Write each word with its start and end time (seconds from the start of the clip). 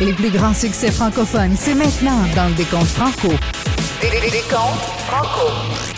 Les 0.00 0.12
plus 0.12 0.30
grands 0.30 0.54
succès 0.54 0.92
francophones, 0.92 1.56
c'est 1.56 1.74
maintenant 1.74 2.20
dans 2.36 2.46
le 2.48 2.54
décompte 2.54 2.86
franco. 2.86 3.34
Décompte 4.00 4.84
franco. 5.08 5.97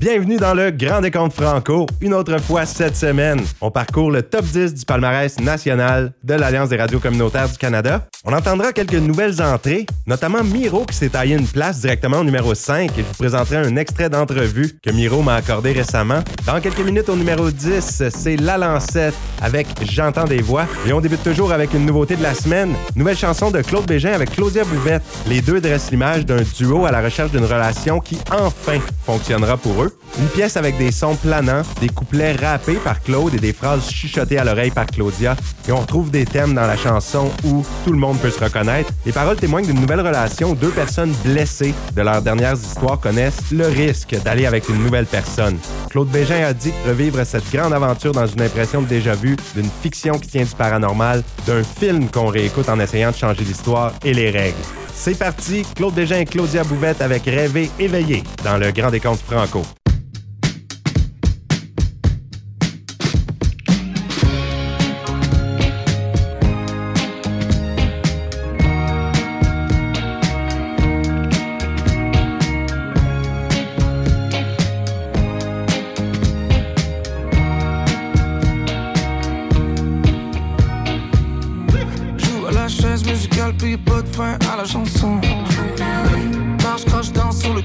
Bienvenue 0.00 0.38
dans 0.38 0.54
le 0.54 0.70
Grand 0.70 1.02
Décompte 1.02 1.34
Franco. 1.34 1.84
Une 2.00 2.14
autre 2.14 2.38
fois 2.38 2.64
cette 2.64 2.96
semaine, 2.96 3.42
on 3.60 3.70
parcourt 3.70 4.10
le 4.10 4.22
top 4.22 4.46
10 4.46 4.72
du 4.72 4.84
palmarès 4.86 5.38
national 5.40 6.14
de 6.24 6.32
l'Alliance 6.32 6.70
des 6.70 6.78
radios 6.78 7.00
communautaires 7.00 7.50
du 7.50 7.58
Canada. 7.58 8.08
On 8.24 8.32
entendra 8.32 8.72
quelques 8.72 8.94
nouvelles 8.94 9.42
entrées, 9.42 9.84
notamment 10.06 10.42
Miro 10.42 10.86
qui 10.86 10.96
s'est 10.96 11.10
taillé 11.10 11.36
une 11.36 11.46
place 11.46 11.80
directement 11.80 12.20
au 12.20 12.24
numéro 12.24 12.54
5 12.54 12.90
et 12.96 13.02
je 13.02 13.02
vous 13.02 13.12
présenterai 13.18 13.58
un 13.58 13.76
extrait 13.76 14.08
d'entrevue 14.08 14.78
que 14.82 14.90
Miro 14.90 15.20
m'a 15.20 15.34
accordé 15.34 15.72
récemment. 15.72 16.20
Dans 16.46 16.62
quelques 16.62 16.80
minutes 16.80 17.10
au 17.10 17.16
numéro 17.16 17.50
10, 17.50 18.04
c'est 18.08 18.36
La 18.36 18.56
Lancette 18.56 19.14
avec 19.42 19.66
J'entends 19.82 20.24
des 20.24 20.40
voix. 20.40 20.66
Et 20.86 20.94
on 20.94 21.02
débute 21.02 21.22
toujours 21.22 21.52
avec 21.52 21.74
une 21.74 21.84
nouveauté 21.84 22.16
de 22.16 22.22
la 22.22 22.32
semaine, 22.32 22.74
nouvelle 22.96 23.18
chanson 23.18 23.50
de 23.50 23.60
Claude 23.60 23.84
Bégin 23.84 24.12
avec 24.12 24.30
Claudia 24.30 24.64
Bouvette. 24.64 25.02
Les 25.26 25.42
deux 25.42 25.60
dressent 25.60 25.90
l'image 25.90 26.24
d'un 26.24 26.42
duo 26.56 26.86
à 26.86 26.90
la 26.90 27.02
recherche 27.02 27.32
d'une 27.32 27.44
relation 27.44 28.00
qui 28.00 28.18
enfin 28.30 28.78
fonctionnera 29.04 29.58
pour 29.58 29.82
eux. 29.82 29.89
Une 30.18 30.28
pièce 30.28 30.56
avec 30.56 30.76
des 30.76 30.92
sons 30.92 31.14
planants, 31.14 31.62
des 31.80 31.88
couplets 31.88 32.32
rappés 32.32 32.74
par 32.74 33.00
Claude 33.00 33.34
et 33.34 33.38
des 33.38 33.52
phrases 33.52 33.88
chuchotées 33.88 34.38
à 34.38 34.44
l'oreille 34.44 34.70
par 34.70 34.86
Claudia. 34.86 35.36
Et 35.68 35.72
on 35.72 35.80
retrouve 35.80 36.10
des 36.10 36.24
thèmes 36.24 36.54
dans 36.54 36.66
la 36.66 36.76
chanson 36.76 37.30
où 37.44 37.64
tout 37.84 37.92
le 37.92 37.98
monde 37.98 38.18
peut 38.18 38.30
se 38.30 38.42
reconnaître. 38.42 38.90
Les 39.06 39.12
paroles 39.12 39.36
témoignent 39.36 39.66
d'une 39.66 39.80
nouvelle 39.80 40.00
relation 40.00 40.50
où 40.50 40.54
deux 40.54 40.70
personnes 40.70 41.14
blessées 41.24 41.74
de 41.94 42.02
leurs 42.02 42.22
dernières 42.22 42.56
histoires 42.56 43.00
connaissent 43.00 43.50
le 43.50 43.66
risque 43.66 44.14
d'aller 44.22 44.46
avec 44.46 44.68
une 44.68 44.82
nouvelle 44.82 45.06
personne. 45.06 45.58
Claude 45.88 46.08
Bégin 46.08 46.44
a 46.44 46.52
dit 46.52 46.72
revivre 46.86 47.24
cette 47.24 47.50
grande 47.50 47.72
aventure 47.72 48.12
dans 48.12 48.26
une 48.26 48.42
impression 48.42 48.82
de 48.82 48.86
déjà-vu, 48.86 49.36
d'une 49.54 49.70
fiction 49.82 50.18
qui 50.18 50.28
tient 50.28 50.44
du 50.44 50.50
paranormal, 50.50 51.22
d'un 51.46 51.62
film 51.62 52.10
qu'on 52.10 52.26
réécoute 52.26 52.68
en 52.68 52.78
essayant 52.78 53.10
de 53.10 53.16
changer 53.16 53.44
l'histoire 53.44 53.92
et 54.04 54.12
les 54.12 54.30
règles. 54.30 54.58
C'est 54.94 55.18
parti, 55.18 55.64
Claude 55.74 55.94
Bégin 55.94 56.18
et 56.18 56.24
Claudia 56.26 56.62
Bouvette 56.62 57.00
avec 57.00 57.24
Rêver 57.24 57.70
éveillé 57.78 58.22
dans 58.44 58.58
le 58.58 58.70
Grand 58.70 58.90
Décompte 58.90 59.22
Franco. 59.22 59.62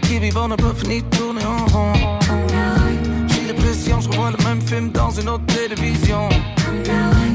Qui-vive, 0.07 0.37
on 0.37 0.47
n'a 0.47 0.57
pas 0.57 0.73
fini 0.75 1.01
de 1.01 1.17
tourner 1.17 1.43
en 1.45 1.65
rond. 1.65 1.93
J'ai 3.27 3.47
l'impression, 3.47 3.99
je 4.01 4.09
revois 4.09 4.31
le 4.31 4.43
même 4.43 4.61
film 4.61 4.91
dans 4.91 5.09
une 5.09 5.29
autre 5.29 5.45
télévision. 5.47 6.29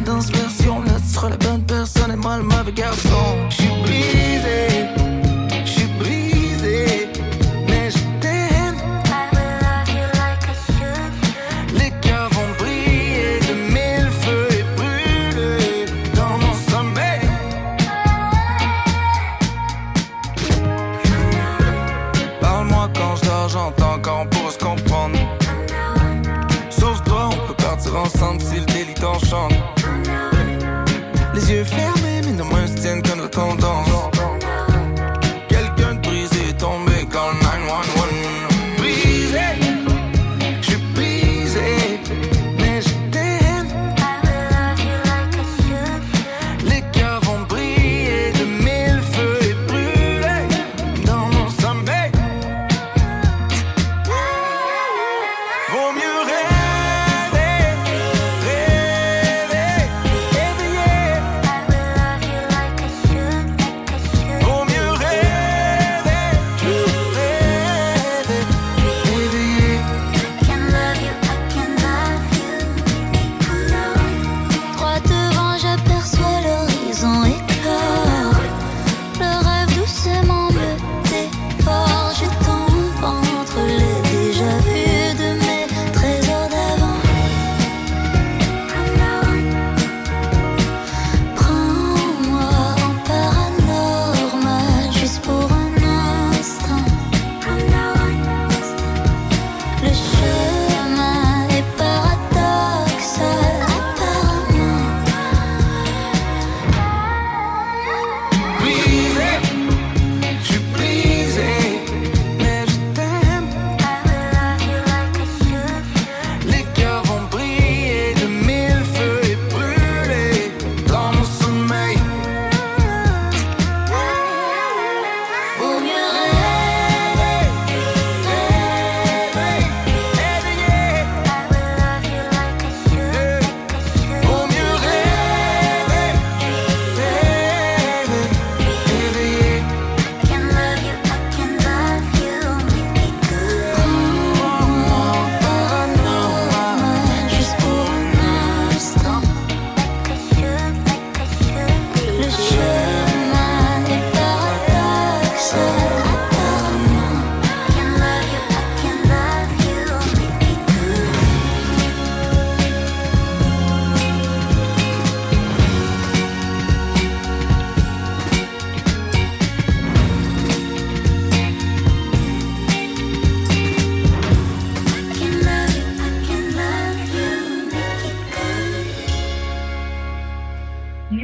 Dans 0.04 0.20
cette 0.20 0.36
version-là, 0.36 0.92
tu 1.02 1.14
seras 1.14 1.30
la 1.30 1.36
bonne 1.36 1.64
personne 1.64 2.12
et 2.12 2.16
moi 2.16 2.38
le 2.38 2.44
mauvais 2.44 2.72
garçon. 2.72 3.48
J'suis 3.50 3.68
brisé, 3.82 4.86
Les 31.34 31.52
yeux 31.52 31.64
fermés, 31.64 31.99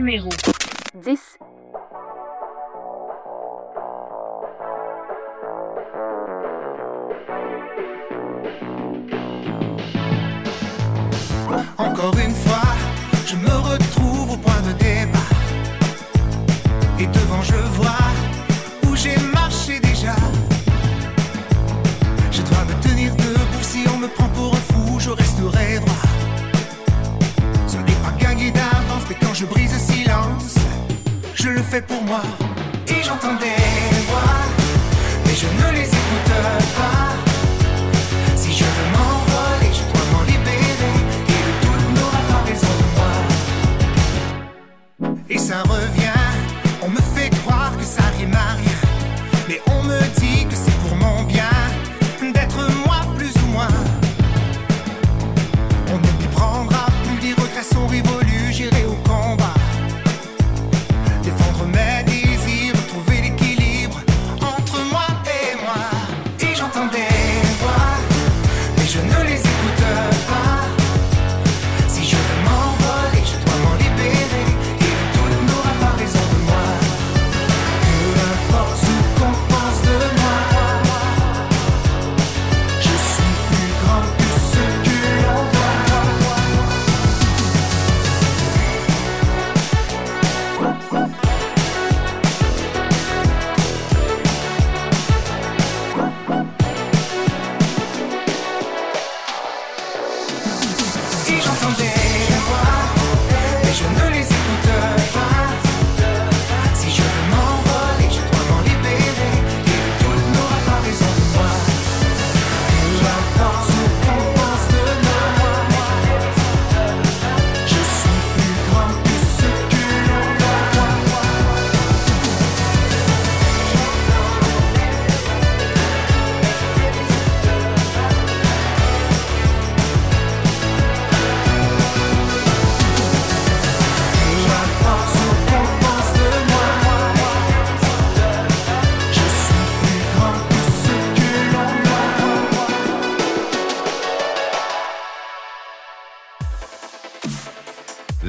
Numéro 0.07 0.31
10. 0.95 1.37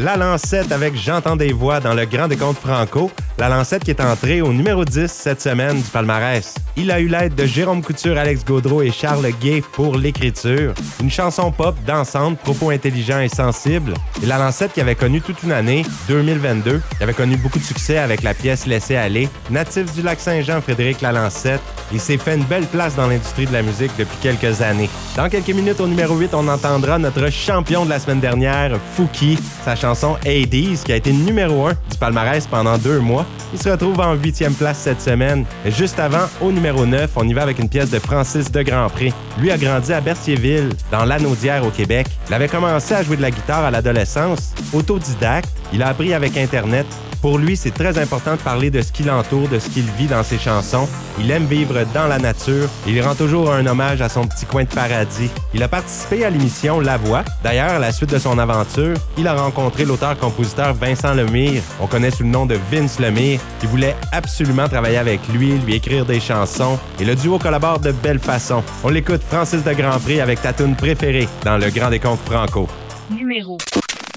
La 0.08 0.16
Lancette 0.16 0.72
avec 0.72 0.96
J'entends 0.96 1.36
des 1.36 1.52
voix 1.52 1.82
dans 1.82 1.94
le 1.94 2.06
Grand 2.06 2.30
Décompte 2.30 2.60
Franco. 2.60 3.12
La 3.38 3.50
Lancette 3.50 3.84
qui 3.84 3.92
est 3.92 4.00
entrée 4.00 4.40
au 4.40 4.54
numéro 4.54 4.86
10 4.86 5.12
cette 5.12 5.42
semaine 5.42 5.82
du 5.82 5.90
palmarès. 5.90 6.56
Il 6.80 6.92
a 6.92 7.00
eu 7.00 7.08
l'aide 7.08 7.34
de 7.34 7.48
Jérôme 7.48 7.82
Couture, 7.82 8.20
Alex 8.20 8.46
Gaudreau 8.46 8.84
et 8.84 8.92
Charles 8.92 9.28
Gay 9.42 9.64
pour 9.74 9.98
l'écriture. 9.98 10.76
Une 11.02 11.10
chanson 11.10 11.52
pop, 11.52 11.76
dansante, 11.88 12.38
propos 12.38 12.70
intelligents 12.70 13.20
et 13.20 13.30
sensibles. 13.30 13.96
Et 14.22 14.28
La 14.28 14.38
Lancette 14.38 14.74
qui 14.74 14.82
avait 14.82 14.94
connu 14.94 15.20
toute 15.20 15.42
une 15.42 15.54
année, 15.54 15.84
2022, 16.08 16.80
qui 16.96 17.04
avait 17.04 17.16
connu 17.16 17.36
beaucoup 17.36 17.58
de 17.58 17.64
succès 17.64 17.98
avec 17.98 18.22
la 18.22 18.36
pièce 18.36 18.68
Laissez 18.68 18.96
aller. 18.96 19.28
Natif 19.50 19.92
du 19.96 20.04
lac 20.04 20.20
Saint-Jean, 20.20 20.62
Frédéric 20.62 21.02
Lalancette, 21.02 21.62
il 21.92 22.00
s'est 22.00 22.20
fait 22.20 22.36
une 22.36 22.44
belle 22.44 22.66
place 22.66 22.96
dans 22.96 23.08
l'industrie 23.08 23.48
de 23.48 23.54
la 23.54 23.64
musique 23.64 23.92
depuis 23.98 24.18
quelques 24.22 24.62
années. 24.62 24.90
Dans 25.16 25.30
quelques 25.30 25.50
minutes, 25.50 25.80
au 25.80 25.88
numéro 25.88 26.16
8, 26.16 26.30
on 26.36 26.48
entendra 26.48 27.00
notre 27.00 27.32
champion 27.32 27.86
de 27.86 27.90
la 27.90 27.98
semaine 27.98 28.20
dernière, 28.20 28.78
Fouki, 28.94 29.40
sa 29.66 29.76
chanson 29.76 30.16
80s, 30.24 30.84
qui 30.84 30.92
a 30.92 30.98
été 30.98 31.12
numéro 31.12 31.66
1 31.66 31.72
du 31.72 31.98
palmarès 32.00 32.46
pendant 32.46 32.78
deux 32.78 33.00
mois. 33.00 33.26
Il 33.54 33.60
se 33.60 33.70
retrouve 33.70 34.00
en 34.00 34.14
huitième 34.14 34.54
place 34.54 34.78
cette 34.80 35.02
semaine. 35.02 35.46
Juste 35.66 35.98
avant, 36.00 36.28
au 36.42 36.52
numéro 36.52 36.67
9, 36.76 37.12
on 37.16 37.28
y 37.28 37.34
va 37.34 37.44
avec 37.44 37.60
une 37.60 37.70
pièce 37.70 37.90
de 37.90 38.00
Francis 38.00 38.52
de 38.52 38.62
Grandpré. 38.62 39.14
Lui 39.40 39.52
a 39.52 39.58
grandi 39.58 39.94
à 39.94 40.02
Berthierville, 40.02 40.70
dans 40.92 41.06
l'Anaudière 41.06 41.66
au 41.66 41.70
Québec. 41.70 42.08
Il 42.28 42.34
avait 42.34 42.48
commencé 42.48 42.94
à 42.94 43.04
jouer 43.04 43.18
de 43.18 43.22
la 43.22 43.32
guitare 43.32 43.64
à 43.64 43.72
l'adolescence, 43.72 44.54
autodidacte. 44.74 45.50
Il 45.74 45.82
a 45.82 45.88
appris 45.88 46.14
avec 46.14 46.36
Internet. 46.38 46.86
Pour 47.22 47.38
lui, 47.38 47.58
c'est 47.58 47.74
très 47.74 47.98
important 47.98 48.36
de 48.36 48.42
parler 48.42 48.70
de 48.70 48.82
ce 48.82 48.92
qui 48.92 49.04
l'entoure, 49.04 49.48
de 49.50 49.60
ce 49.60 49.70
qu'il 49.70 49.86
vit 49.98 50.08
dans 50.08 50.24
ses 50.24 50.38
chansons. 50.38 50.88
Il 51.20 51.32
aime 51.32 51.46
vivre 51.46 51.84
dans 51.94 52.08
la 52.08 52.20
nature. 52.20 52.70
Il 52.86 53.02
rend 53.02 53.16
toujours 53.16 53.52
un 53.52 53.66
hommage 53.66 54.02
à 54.02 54.10
son 54.10 54.28
petit 54.28 54.46
coin 54.46 54.64
de 54.64 54.70
paradis. 54.70 55.30
Il 55.54 55.64
a 55.64 55.68
participé 55.68 56.26
à 56.26 56.30
l'émission 56.30 56.80
La 56.80 56.98
Voix. 56.98 57.24
D'ailleurs, 57.44 57.72
à 57.72 57.80
la 57.80 57.92
suite 57.92 58.12
de 58.12 58.20
son 58.20 58.38
aventure, 58.38 58.96
il 59.18 59.28
a 59.28 59.34
rencontré 59.34 59.86
l'auteur-compositeur 59.86 60.74
Vincent 60.76 61.14
Lemire. 61.14 61.62
On 61.82 61.88
connaît 61.88 62.12
sous 62.12 62.24
le 62.24 62.30
nom 62.30 62.46
de 62.46 62.58
Vince 62.72 63.00
Lemire, 63.00 63.40
qui 63.60 63.66
voulait 63.66 63.96
absolument 64.12 64.68
travailler 64.68 64.98
avec 64.98 65.20
lui, 65.30 65.58
lui 65.58 65.76
écrire 65.76 66.06
des 66.06 66.20
chansons. 66.20 66.78
Et 67.00 67.06
le 67.06 67.16
duo 67.16 67.40
collabore 67.40 67.80
de 67.80 67.92
belle 67.92 68.20
façon. 68.20 68.64
On 68.84 68.90
l'écoute 68.90 69.22
Francis 69.24 69.64
de 69.64 69.74
Grandpré 69.74 70.22
avec 70.22 70.42
ta 70.42 70.54
tune 70.54 70.76
préférée 70.76 71.28
dans 71.44 71.58
le 71.58 71.70
Grand 71.70 71.90
Décompte 71.90 72.22
Franco. 72.26 72.68
Numéro 73.10 73.58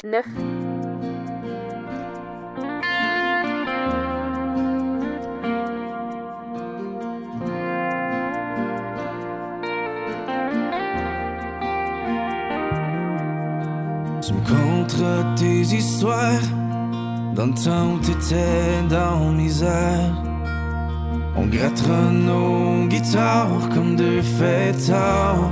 9. 0.05 0.25
Tu 14.31 14.37
me 14.37 14.47
contes 14.47 15.37
tes 15.37 15.63
histoires 15.75 16.47
dans 17.35 17.47
le 17.47 17.55
temps 17.55 17.95
où 17.95 17.99
t'étais 17.99 18.81
dans 18.89 19.33
misère. 19.33 20.15
On 21.37 21.47
grattera 21.47 22.13
nos 22.13 22.87
guitares 22.87 23.69
comme 23.75 23.97
deux 23.97 24.23
fêtards. 24.23 25.51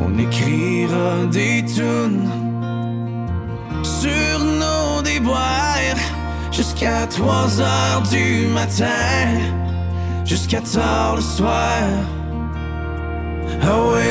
On 0.00 0.18
écrira 0.18 1.26
des 1.30 1.64
tunes 1.64 2.30
sur 3.84 4.44
nos 4.44 5.02
déboires 5.02 6.00
jusqu'à 6.50 7.06
3 7.06 7.60
heures 7.60 8.02
du 8.10 8.48
matin, 8.48 9.38
jusqu'à 10.24 10.62
tard 10.62 11.14
le 11.14 11.22
soir. 11.22 11.84
Ah 13.62 13.78
ouais, 13.88 14.06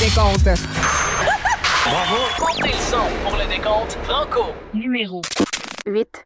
décompte. 0.00 0.48
Montez 2.40 2.72
le 2.72 2.82
son 2.90 3.04
pour 3.22 3.36
le 3.36 3.46
décompte 3.46 3.98
Franco. 4.04 4.46
Numéro 4.72 5.20
8. 5.86 6.24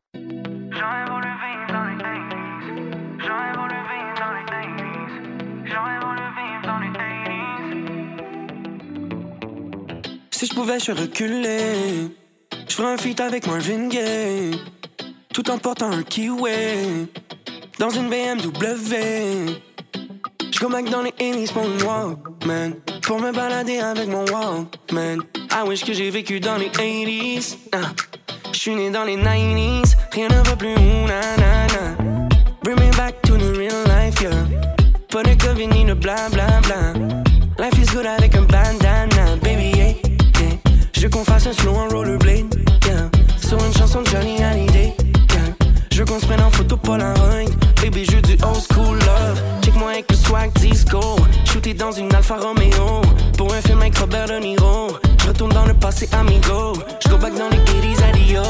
Si 10.30 10.46
je 10.46 10.54
pouvais, 10.54 10.78
je 10.78 10.92
reculer. 10.92 12.14
Je 12.68 12.74
ferais 12.74 12.94
un 12.94 12.96
feat 12.96 13.20
avec 13.20 13.48
Marvin 13.48 13.88
Gaye. 13.88 14.56
Tout 15.32 15.50
en 15.50 15.58
portant 15.58 15.90
un 15.90 16.04
kiwi. 16.04 17.08
Dans 17.80 17.90
une 17.90 18.08
BMW. 18.08 19.58
Je 20.52 20.60
go 20.60 20.68
back 20.68 20.88
dans 20.88 21.02
les 21.02 21.10
80s 21.10 21.52
pour 21.52 21.64
une 21.64 21.82
Walkman. 21.82 22.93
Pour 23.06 23.20
me 23.20 23.32
balader 23.32 23.80
avec 23.80 24.08
mon 24.08 24.24
Walkman. 24.24 25.22
I 25.50 25.68
wish 25.68 25.84
que 25.84 25.92
j'ai 25.92 26.10
vécu 26.10 26.40
dans 26.40 26.56
les 26.56 26.70
80s. 26.70 27.56
Ah. 27.72 27.92
Je 28.52 28.58
suis 28.58 28.74
né 28.74 28.90
dans 28.90 29.04
les 29.04 29.16
90s. 29.16 29.94
Rien 30.12 30.28
ne 30.28 30.42
va 30.42 30.56
plus. 30.56 30.74
Na, 31.06 31.20
na. 31.36 31.94
Bring 32.62 32.80
me 32.80 32.90
back 32.96 33.20
to 33.22 33.36
the 33.36 33.56
real 33.58 33.76
life, 33.86 34.22
yeah. 34.22 34.32
Pas 35.10 35.22
de 35.22 35.34
COVID 35.34 35.68
ni 35.68 35.84
de 35.84 35.92
bla 35.92 36.16
bla 36.32 36.46
bla. 36.62 36.94
Life 37.58 37.78
is 37.78 37.94
good 37.94 38.06
avec 38.06 38.34
un 38.36 38.42
bandana, 38.42 39.36
baby, 39.42 39.76
yeah, 39.76 39.92
yeah. 40.40 40.58
Je 40.94 41.08
fasse 41.24 41.46
un 41.46 41.52
slow 41.52 41.74
en 41.74 41.88
rollerblade, 41.88 42.54
yeah. 42.86 43.10
Sur 43.36 43.62
une 43.64 43.74
chanson 43.74 44.00
de 44.00 44.08
Johnny 44.08 44.42
Hallyday, 44.42 44.94
yeah. 45.30 45.68
Je 45.92 46.04
qu'on 46.04 46.18
se 46.18 46.24
prenne 46.24 46.42
en 46.42 46.50
photo 46.50 46.76
Polaroid, 46.78 47.50
baby, 47.82 48.06
je 48.06 48.16
du 48.20 48.32
old 48.42 48.62
school 48.62 48.93
Check-moi 49.94 50.00
avec 50.00 50.10
le 50.10 50.16
swag 50.16 50.52
disco, 50.54 51.00
shooté 51.44 51.72
dans 51.72 51.92
une 51.92 52.12
Alfa 52.12 52.36
Romeo. 52.36 53.02
Pour 53.38 53.52
un 53.54 53.60
film 53.60 53.80
avec 53.80 53.96
Robert 53.96 54.26
De 54.26 54.38
Niro, 54.38 54.88
retourne 55.26 55.52
dans 55.52 55.66
le 55.66 55.74
passé 55.74 56.08
amigo. 56.12 56.72
Je 57.00 57.08
go 57.08 57.16
back 57.16 57.34
dans 57.34 57.48
les 57.48 57.58
80s, 57.58 58.02
adios. 58.02 58.42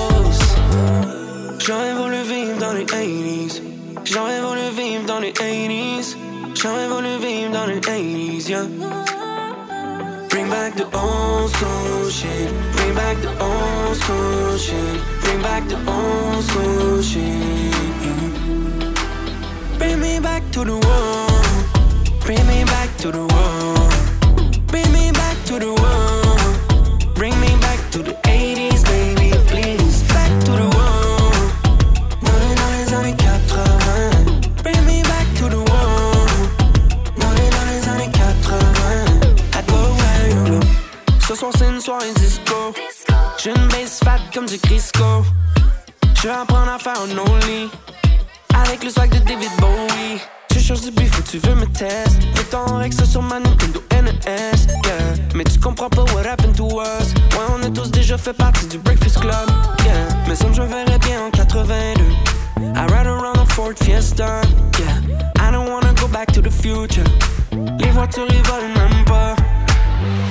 J'aurais 1.59 1.93
voulu 1.95 2.23
vivre 2.23 2.59
dans 2.59 2.73
les 2.73 2.85
80s. 2.87 3.61
J'aurais 4.05 4.41
voulu 4.41 4.71
vivre 4.75 5.05
dans 5.07 5.21
les 5.21 5.33
80s. 5.33 6.17
J'aurais 6.55 6.89
voulu 6.89 7.19
vivre 7.21 7.53
dans 7.53 7.67
les 7.67 7.81
80s, 7.81 8.49
yeah. 8.49 8.63
Bring 10.31 10.49
back 10.49 10.77
the 10.77 10.87
old 10.95 11.51
school 11.51 12.11
shit. 12.11 12.51
Bring 12.77 12.95
back 12.95 13.21
the 13.21 13.29
old 13.43 13.97
school 13.97 14.59
shit. 14.59 15.01
Bring 15.23 15.43
back 15.43 15.69
the 15.69 15.77
old 15.91 16.43
school 16.43 17.03
shit. 17.03 18.44
Bring 19.85 20.01
me 20.01 20.19
back 20.19 20.43
to 20.53 20.65
the 20.65 20.79
world. 20.87 22.25
Bring 22.25 22.47
me 22.47 22.65
back 22.65 22.89
to 23.03 23.13
the 23.13 23.27
world. 23.35 24.67
Bring 24.67 24.91
me 24.95 25.13
back 25.13 25.37
to 25.45 25.59
the 25.59 25.75
world. 25.83 27.15
Bring 27.15 27.39
me 27.39 27.49
back 27.61 27.79
to 27.91 27.99
the 27.99 28.15
80s, 28.25 28.83
baby, 28.87 29.31
please. 29.47 30.03
Back 30.09 30.33
to 30.47 30.53
the 30.53 30.69
world. 30.77 31.37
Dans 32.25 32.55
dans 32.61 32.71
les 32.79 32.95
années 32.95 33.17
80. 33.19 34.63
Bring 34.63 34.83
me 34.87 35.03
back 35.03 35.27
to 35.37 35.51
the 35.51 35.63
world. 35.71 36.31
Dans 37.21 37.33
les, 37.37 37.51
dans 37.57 37.67
les 37.69 37.87
années 37.93 38.11
80. 38.11 38.57
I'd 39.53 39.67
go 39.67 39.81
where 40.01 40.29
you 40.31 40.61
go. 40.61 40.67
Ce 41.29 41.35
soir, 41.35 41.53
c'est 41.59 41.69
une 41.69 41.83
soirée 41.83 42.15
disco. 42.15 42.73
J'ai 43.37 43.51
une 43.51 43.69
base 43.69 44.01
fat 44.03 44.21
comme 44.33 44.47
du 44.47 44.59
Crisco. 44.59 45.25
Je 46.15 46.23
vais 46.23 46.35
apprendre 46.35 46.73
à 46.73 46.79
faire 46.79 46.99
un 47.03 47.19
only. 47.19 47.69
Avec 48.55 48.85
le 48.85 48.91
swag 48.91 49.11
de 49.11 49.19
David 49.19 49.51
Bowie. 49.59 50.21
Tu 50.51 50.61
cherches 50.61 50.83
du 50.83 50.91
bif 50.91 51.11
tu 51.31 51.39
veux 51.39 51.55
me 51.55 51.67
test. 51.67 52.19
Fais 52.35 52.45
ton 52.45 52.65
Rex 52.77 53.03
sur 53.05 53.23
ma 53.23 53.41
Nintendo 53.41 53.83
NES. 53.91 54.13
Yeah. 54.27 54.95
Mais 55.35 55.45
tu 55.45 55.59
comprends 55.59 55.89
pas 55.89 56.03
what 56.15 56.27
happened 56.27 56.57
to 56.57 56.81
us. 56.81 57.13
Ouais, 57.33 57.47
on 57.57 57.63
a 57.63 57.71
tous 57.71 57.91
déjà 57.91 58.17
fait 58.17 58.33
partie 58.33 58.67
du 58.67 58.79
Breakfast 58.79 59.19
Club. 59.21 59.49
Yeah. 59.85 59.95
Mais 60.29 60.37
ça 60.37 60.47
me 60.47 60.55
verrais 60.55 60.99
bien 61.01 61.27
en 61.27 61.31
82. 61.31 62.03
I 62.61 62.87
ride 62.93 63.07
around 63.07 63.39
a 63.39 63.47
Ford 63.47 63.75
Fiesta. 63.83 64.41
Yeah. 64.79 65.49
I 65.49 65.51
don't 65.51 65.69
wanna 65.69 65.93
go 65.95 66.07
back 66.09 66.33
to 66.33 66.41
the 66.41 66.51
future. 66.51 67.05
Les 67.79 67.91
voitures 67.91 68.27
ils 68.29 68.43
volent 68.43 68.75
même 68.75 69.05
pas. 69.05 69.35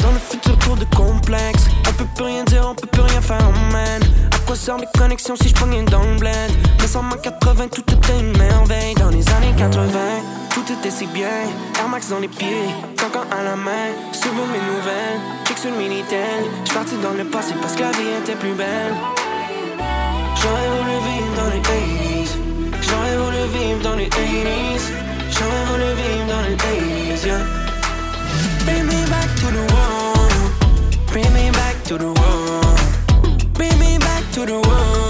Dans 0.01 0.11
le 0.11 0.19
futur 0.19 0.57
tour 0.59 0.75
de 0.75 0.85
complexe 0.95 1.65
On 1.87 1.93
peut 1.93 2.05
plus 2.15 2.25
rien 2.25 2.43
dire, 2.43 2.63
on 2.69 2.75
peut 2.75 2.87
plus 2.87 3.01
rien 3.01 3.21
faire, 3.21 3.51
man 3.71 4.01
quoi 4.45 4.55
servent 4.55 4.81
les 4.81 4.99
connexions 4.99 5.35
si 5.35 5.49
je 5.49 5.53
bled 6.19 6.51
Mais 6.79 6.87
sans 6.87 7.03
ma 7.03 7.15
80, 7.17 7.67
tout 7.69 7.81
était 7.81 8.19
une 8.19 8.35
merveille. 8.37 8.95
Dans 8.95 9.09
les 9.09 9.27
années 9.29 9.53
80, 9.57 9.99
tout 10.53 10.63
était 10.71 10.91
si 10.91 11.05
bien. 11.07 11.27
Air 11.79 11.87
Max 11.89 12.09
dans 12.09 12.19
les 12.19 12.27
pieds, 12.27 12.69
cancan 12.97 13.25
à 13.31 13.43
la 13.43 13.55
main. 13.55 13.89
Suivre 14.11 14.45
mes 14.47 14.59
nouvelles, 14.59 15.19
check 15.45 15.57
sur 15.57 15.71
le 15.71 15.77
Minitel 15.77 16.45
J'suis 16.63 16.75
parti 16.75 16.95
dans 16.97 17.13
le 17.13 17.25
passé 17.25 17.53
parce 17.61 17.73
que 17.75 17.81
la 17.81 17.91
vie 17.91 18.09
était 18.21 18.35
plus 18.35 18.53
belle. 18.53 18.93
J'aurais 20.41 20.69
voulu 20.75 20.95
vivre 21.07 21.33
dans 21.37 21.49
les 21.49 21.61
80s 21.61 22.35
J'aurais 22.81 23.17
voulu 23.17 23.37
vivre 23.53 23.81
dans 23.81 23.95
les 23.95 24.07
80s 24.07 24.91
J'aurais 25.31 25.65
voulu 25.69 25.89
vivre 25.95 26.25
dans 26.27 26.41
les 26.41 26.55
80s, 26.55 27.25
yeah. 27.25 27.39
Bring 28.65 28.85
me 28.85 29.09
back 29.09 29.29
to 29.39 29.47
the 29.47 29.73
world. 29.73 30.31
Bring 31.07 31.31
me 31.33 31.51
back 31.51 31.83
to 31.85 31.97
the 31.97 32.05
world. 32.05 32.62
Bring 34.35 34.45
me 34.47 34.51
back 34.51 34.63
to 34.63 34.67
the 34.67 34.67
world. 34.67 35.02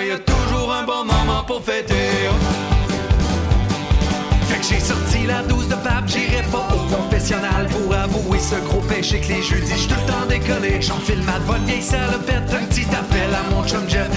Moi 0.00 0.08
y 0.08 0.12
a 0.12 0.18
toujours 0.18 0.72
un 0.72 0.84
bon 0.84 1.04
moment 1.04 1.44
pour 1.46 1.62
fêter. 1.62 1.94
Fait 4.48 4.58
que 4.58 4.64
j'ai 4.64 4.80
sorti 4.80 5.26
la 5.26 5.42
douce 5.42 5.68
de 5.68 5.74
pape 5.74 6.06
J'irai 6.06 6.42
pas 6.50 6.68
au 6.74 6.94
confessionnal 6.94 7.66
pour 7.68 7.94
avouer 7.94 8.38
ce 8.38 8.56
gros 8.66 8.80
péché 8.80 9.20
que 9.20 9.28
les 9.28 9.42
jeudis 9.42 9.72
J'suis 9.76 9.88
tout 9.88 9.94
le 9.94 10.12
temps 10.12 10.26
décollé. 10.28 10.80
J'enfile 10.80 11.22
ma 11.22 11.38
bonne 11.40 11.64
vieille 11.66 11.82
salopette 11.82 12.52
Un 12.52 12.64
petit 12.66 12.86
appel 12.86 13.30
à 13.34 13.54
mon 13.54 13.66
chum 13.66 13.88
Jeff 13.88 14.08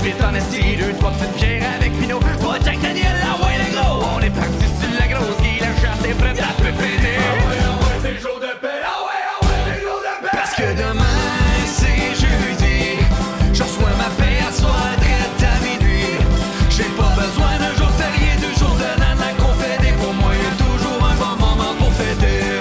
sèche 0.00 0.12
vite 0.12 0.22
en 0.22 0.34
esti. 0.34 0.76
Deux, 0.76 0.92
trois 0.98 1.10
petites 1.12 1.36
bières 1.36 1.62
avec 1.76 1.92
Pinot. 1.98 2.20
Pas 2.20 2.58
Jack 2.64 2.80
Daniel, 2.80 3.16
là, 3.20 3.36
ouais, 3.44 3.58
le 3.58 3.74
gros. 3.74 4.04
On 4.16 4.20
est 4.20 4.30
parti 4.30 4.66
sur 4.80 4.92
la 4.98 5.06
grosse 5.06 5.36
guille, 5.42 5.60
la 5.60 5.74
chasse 5.80 6.04
est 6.04 6.14
prête, 6.14 6.36
ça 6.36 6.52
peut 6.58 6.72
fêter. 6.72 7.18
Parce 10.32 10.54
que 10.54 10.72
demain, 10.74 11.04
c'est 11.66 12.14
jeudi. 12.14 12.98
Je 13.52 13.62
reçois 13.62 13.90
ma 13.98 14.10
paix 14.22 14.38
à 14.48 14.52
soir, 14.52 14.76
traite 15.00 15.42
à 15.42 15.64
minuit. 15.64 16.16
J'ai 16.70 16.90
pas 16.96 17.12
besoin 17.16 17.58
d'un 17.58 17.74
jour 17.76 17.90
férié, 17.98 18.36
deux 18.40 18.54
jours 18.58 18.76
de 18.76 19.00
l'an, 19.00 19.14
la 19.18 19.32
conférée. 19.42 19.94
Pour 20.00 20.14
moi, 20.14 20.32
y 20.34 20.46
a 20.46 20.54
toujours 20.64 21.04
un 21.04 21.14
bon 21.16 21.36
moment 21.46 21.74
pour 21.78 21.92
fêter. 21.92 22.60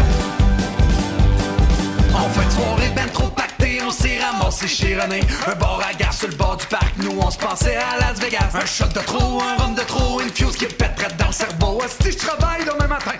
En 2.13 2.29
fin 2.29 2.45
de 2.45 2.51
soirée, 2.51 2.91
ben 2.95 3.09
trop 3.13 3.29
passé 3.29 4.67
chez 4.67 4.99
René. 4.99 5.21
Un 5.47 5.55
bar 5.55 5.79
à 5.87 5.93
gare 5.93 6.08
sur 6.19 6.27
le 6.27 6.35
bord 6.35 6.57
du 6.57 6.65
parc, 6.65 6.97
nous 6.97 7.17
on 7.17 7.31
se 7.31 7.37
pensait 7.37 7.77
à 7.77 7.97
Las 7.97 8.19
Vegas. 8.19 8.49
Un 8.53 8.65
shot 8.65 8.87
de 8.87 8.99
trop, 8.99 9.41
un 9.41 9.55
rhum 9.55 9.73
de 9.73 9.81
trop, 9.83 10.19
une 10.19 10.29
fuse 10.29 10.57
qui 10.57 10.65
pète 10.65 11.15
dans 11.17 11.27
le 11.27 11.31
cerveau. 11.31 11.81
Si 12.01 12.11
je 12.11 12.17
travaille 12.17 12.65
demain 12.65 12.87
matin, 12.87 13.13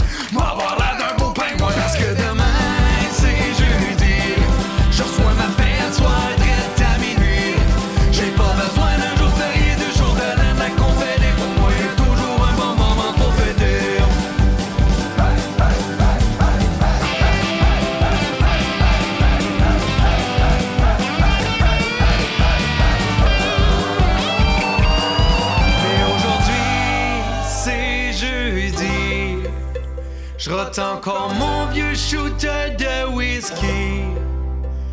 Je 30.38 30.50
rote 30.50 30.80
encore 30.80 31.34
mon 31.34 31.66
vieux 31.68 31.94
shooter 31.96 32.76
de 32.78 33.14
whisky. 33.14 34.06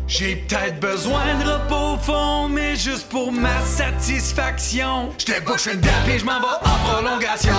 J'ai 0.07 0.35
peut-être 0.35 0.79
besoin 0.79 1.35
de 1.35 1.49
repos 1.49 1.95
au 1.95 1.97
fond, 1.97 2.49
mais 2.49 2.75
juste 2.75 3.09
pour 3.09 3.31
ma 3.31 3.61
satisfaction. 3.61 5.09
Je 5.17 5.25
te 5.25 5.41
bouche 5.41 5.67
une 5.67 5.79
dappe 5.79 6.07
et 6.09 6.19
je 6.19 6.25
m'en 6.25 6.39
vais 6.39 6.47
en 6.63 6.89
prolongation. 6.89 7.53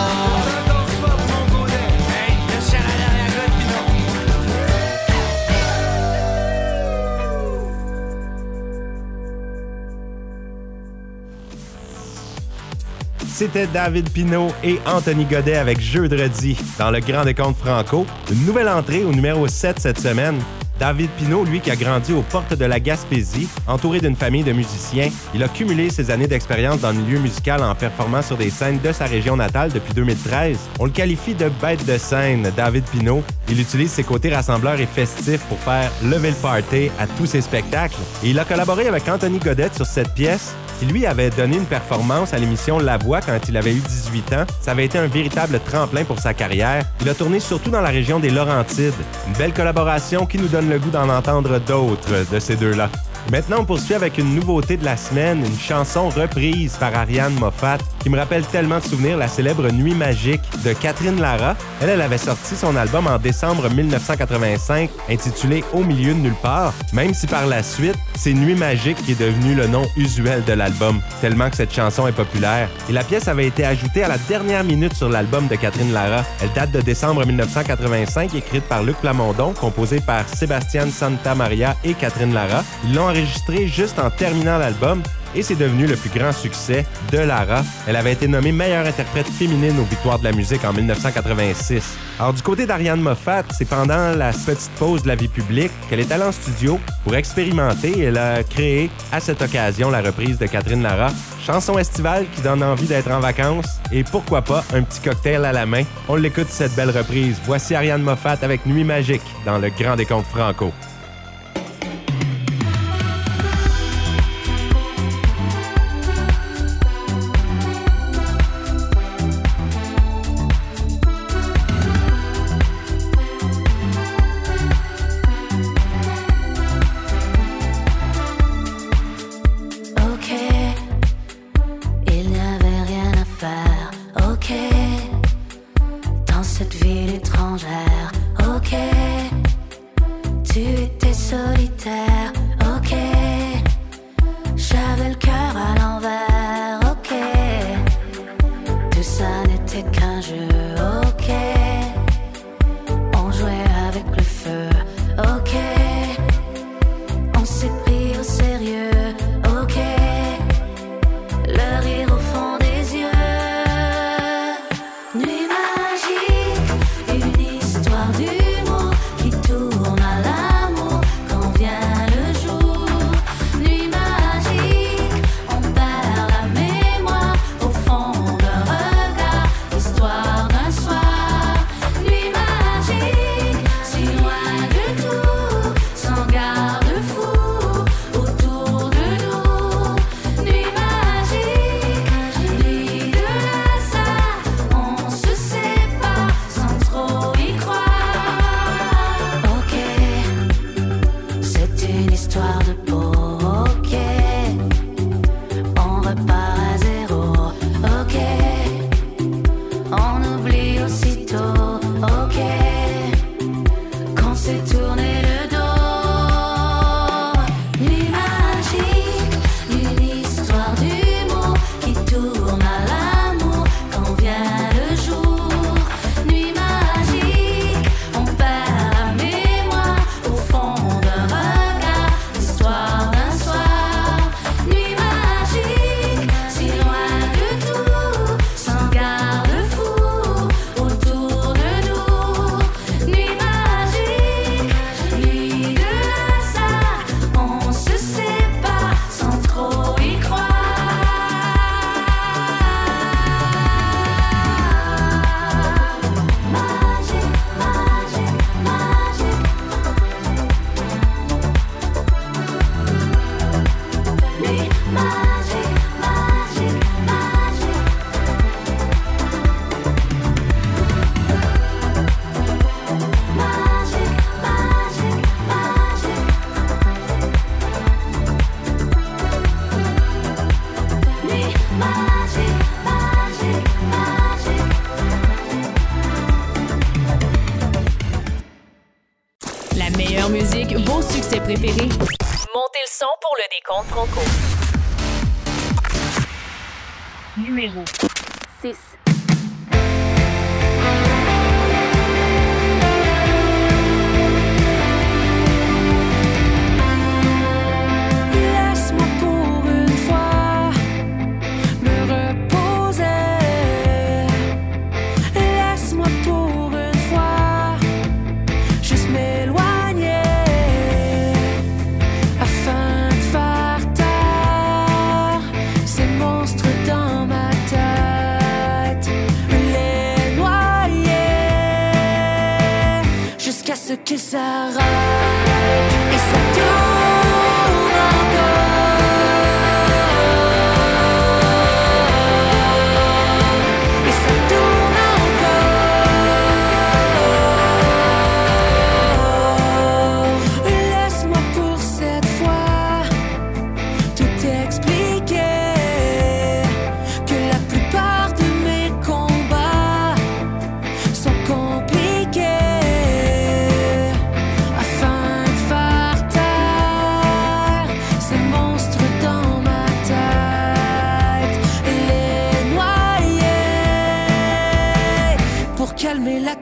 C'était 13.38 13.68
David 13.68 14.10
Pinault 14.10 14.50
et 14.64 14.80
Anthony 14.84 15.24
Godet 15.24 15.54
avec 15.54 15.80
Jeudi 15.80 16.58
dans 16.76 16.90
le 16.90 16.98
Grand 16.98 17.24
Décompte 17.24 17.56
Franco. 17.56 18.04
Une 18.32 18.44
nouvelle 18.44 18.68
entrée 18.68 19.04
au 19.04 19.12
numéro 19.12 19.46
7 19.46 19.78
cette 19.78 20.00
semaine. 20.00 20.40
David 20.80 21.08
Pinault, 21.10 21.44
lui 21.44 21.60
qui 21.60 21.70
a 21.70 21.76
grandi 21.76 22.12
aux 22.12 22.22
portes 22.22 22.54
de 22.54 22.64
la 22.64 22.80
Gaspésie, 22.80 23.46
entouré 23.68 24.00
d'une 24.00 24.16
famille 24.16 24.42
de 24.42 24.50
musiciens, 24.50 25.10
il 25.36 25.44
a 25.44 25.48
cumulé 25.48 25.88
ses 25.88 26.10
années 26.10 26.26
d'expérience 26.26 26.80
dans 26.80 26.90
le 26.90 26.98
milieu 26.98 27.20
musical 27.20 27.62
en 27.62 27.76
performant 27.76 28.22
sur 28.22 28.36
des 28.36 28.50
scènes 28.50 28.80
de 28.80 28.90
sa 28.90 29.04
région 29.04 29.36
natale 29.36 29.70
depuis 29.70 29.94
2013. 29.94 30.58
On 30.80 30.86
le 30.86 30.90
qualifie 30.90 31.34
de 31.34 31.48
bête 31.62 31.86
de 31.86 31.96
scène, 31.96 32.50
David 32.56 32.82
Pinault. 32.86 33.22
Il 33.48 33.60
utilise 33.60 33.92
ses 33.92 34.02
côtés 34.02 34.34
rassembleurs 34.34 34.80
et 34.80 34.86
festifs 34.86 35.42
pour 35.42 35.60
faire 35.60 35.92
lever 36.02 36.30
le 36.30 36.36
party 36.42 36.90
à 36.98 37.06
tous 37.06 37.26
ses 37.26 37.40
spectacles. 37.40 38.00
Et 38.24 38.30
il 38.30 38.38
a 38.40 38.44
collaboré 38.44 38.88
avec 38.88 39.08
Anthony 39.08 39.38
Godet 39.38 39.70
sur 39.76 39.86
cette 39.86 40.12
pièce 40.14 40.56
qui 40.78 40.86
lui 40.86 41.06
avait 41.06 41.30
donné 41.30 41.56
une 41.56 41.66
performance 41.66 42.32
à 42.34 42.38
l'émission 42.38 42.78
La 42.78 42.96
Voix 42.96 43.20
quand 43.20 43.38
il 43.48 43.56
avait 43.56 43.72
eu 43.72 43.80
18 43.80 44.32
ans. 44.34 44.44
Ça 44.60 44.72
avait 44.72 44.84
été 44.84 44.98
un 44.98 45.06
véritable 45.06 45.60
tremplin 45.60 46.04
pour 46.04 46.18
sa 46.18 46.34
carrière. 46.34 46.84
Il 47.00 47.08
a 47.08 47.14
tourné 47.14 47.40
surtout 47.40 47.70
dans 47.70 47.80
la 47.80 47.88
région 47.88 48.20
des 48.20 48.30
Laurentides. 48.30 48.94
Une 49.26 49.34
belle 49.34 49.52
collaboration 49.52 50.26
qui 50.26 50.38
nous 50.38 50.48
donne 50.48 50.68
le 50.68 50.78
goût 50.78 50.90
d'en 50.90 51.08
entendre 51.08 51.58
d'autres 51.58 52.30
de 52.30 52.38
ces 52.38 52.56
deux-là. 52.56 52.88
Maintenant, 53.30 53.58
on 53.60 53.64
poursuit 53.64 53.94
avec 53.94 54.18
une 54.18 54.34
nouveauté 54.34 54.76
de 54.76 54.84
la 54.84 54.96
semaine, 54.96 55.44
une 55.44 55.58
chanson 55.58 56.08
reprise 56.08 56.76
par 56.76 56.94
Ariane 56.94 57.34
Moffat 57.34 57.78
qui 58.00 58.10
me 58.10 58.18
rappelle 58.18 58.46
tellement 58.46 58.78
de 58.78 58.84
souvenirs 58.84 59.16
la 59.16 59.28
célèbre 59.28 59.70
Nuit 59.70 59.94
magique 59.94 60.40
de 60.64 60.72
Catherine 60.72 61.20
Lara. 61.20 61.56
Elle, 61.82 61.90
elle 61.90 62.00
avait 62.00 62.18
sorti 62.18 62.54
son 62.54 62.76
album 62.76 63.06
en 63.06 63.18
décembre 63.18 63.68
1985 63.68 64.90
intitulé 65.10 65.64
Au 65.72 65.82
milieu 65.82 66.14
de 66.14 66.18
nulle 66.18 66.34
part, 66.42 66.72
même 66.92 67.14
si 67.14 67.26
par 67.26 67.46
la 67.46 67.62
suite, 67.62 67.98
c'est 68.14 68.32
Nuit 68.32 68.54
magique 68.54 68.96
qui 69.04 69.12
est 69.12 69.20
devenu 69.20 69.54
le 69.54 69.66
nom 69.66 69.86
usuel 69.96 70.44
de 70.44 70.52
l'album, 70.52 71.00
tellement 71.20 71.50
que 71.50 71.56
cette 71.56 71.72
chanson 71.72 72.06
est 72.06 72.12
populaire. 72.12 72.68
Et 72.88 72.92
la 72.92 73.04
pièce 73.04 73.28
avait 73.28 73.46
été 73.46 73.64
ajoutée 73.64 74.04
à 74.04 74.08
la 74.08 74.18
dernière 74.18 74.64
minute 74.64 74.94
sur 74.94 75.08
l'album 75.08 75.46
de 75.48 75.56
Catherine 75.56 75.92
Lara. 75.92 76.24
Elle 76.42 76.52
date 76.52 76.72
de 76.72 76.80
décembre 76.80 77.26
1985, 77.26 78.34
écrite 78.34 78.64
par 78.64 78.82
Luc 78.82 78.96
Plamondon, 78.96 79.52
composée 79.52 80.00
par 80.00 80.28
Sébastien 80.28 80.88
Santa 80.90 81.34
Maria 81.34 81.76
et 81.84 81.94
Catherine 81.94 82.32
Lara. 82.32 82.64
Enregistrée 83.08 83.66
juste 83.66 83.98
en 83.98 84.10
terminant 84.10 84.58
l'album 84.58 85.02
et 85.34 85.42
c'est 85.42 85.56
devenu 85.56 85.86
le 85.86 85.96
plus 85.96 86.10
grand 86.10 86.32
succès 86.32 86.86
de 87.12 87.18
Lara. 87.18 87.62
Elle 87.86 87.96
avait 87.96 88.12
été 88.12 88.28
nommée 88.28 88.52
meilleure 88.52 88.86
interprète 88.86 89.26
féminine 89.26 89.78
aux 89.78 89.84
Victoires 89.84 90.18
de 90.18 90.24
la 90.24 90.32
musique 90.32 90.64
en 90.64 90.72
1986. 90.72 91.96
Alors 92.18 92.32
du 92.32 92.42
côté 92.42 92.66
d'Ariane 92.66 93.00
Moffat, 93.00 93.44
c'est 93.56 93.68
pendant 93.68 94.14
la 94.14 94.32
petite 94.32 94.70
pause 94.78 95.02
de 95.02 95.08
la 95.08 95.14
vie 95.14 95.28
publique 95.28 95.70
qu'elle 95.88 96.00
est 96.00 96.10
allée 96.10 96.24
en 96.24 96.32
studio 96.32 96.80
pour 97.04 97.14
expérimenter 97.14 97.90
et 97.98 98.04
elle 98.04 98.18
a 98.18 98.42
créé 98.42 98.90
à 99.12 99.20
cette 99.20 99.42
occasion 99.42 99.90
la 99.90 100.00
reprise 100.00 100.38
de 100.38 100.46
Catherine 100.46 100.82
Lara, 100.82 101.10
chanson 101.44 101.78
estivale 101.78 102.26
qui 102.34 102.42
donne 102.42 102.62
envie 102.62 102.86
d'être 102.86 103.10
en 103.10 103.20
vacances 103.20 103.78
et 103.92 104.04
pourquoi 104.04 104.42
pas 104.42 104.64
un 104.74 104.82
petit 104.82 105.00
cocktail 105.00 105.44
à 105.44 105.52
la 105.52 105.66
main. 105.66 105.82
On 106.08 106.16
l'écoute 106.16 106.48
cette 106.48 106.74
belle 106.74 106.90
reprise. 106.90 107.38
Voici 107.44 107.74
Ariane 107.74 108.02
Moffat 108.02 108.38
avec 108.42 108.66
Nuit 108.66 108.84
magique 108.84 109.22
dans 109.44 109.58
le 109.58 109.70
Grand 109.70 109.96
Décompte 109.96 110.26
Franco. 110.26 110.72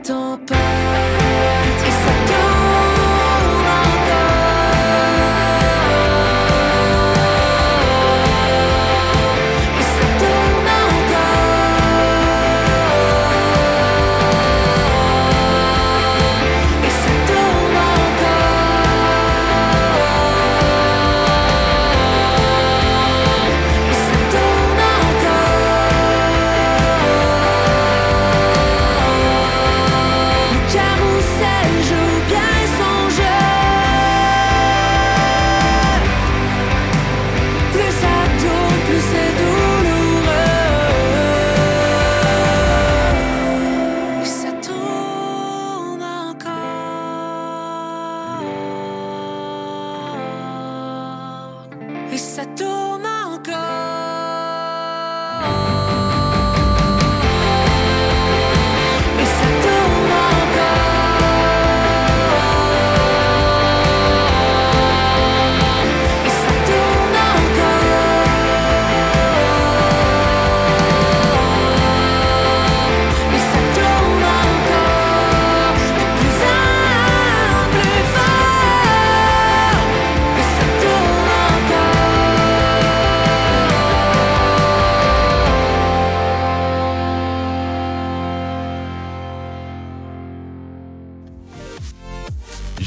Calmer 0.07 0.46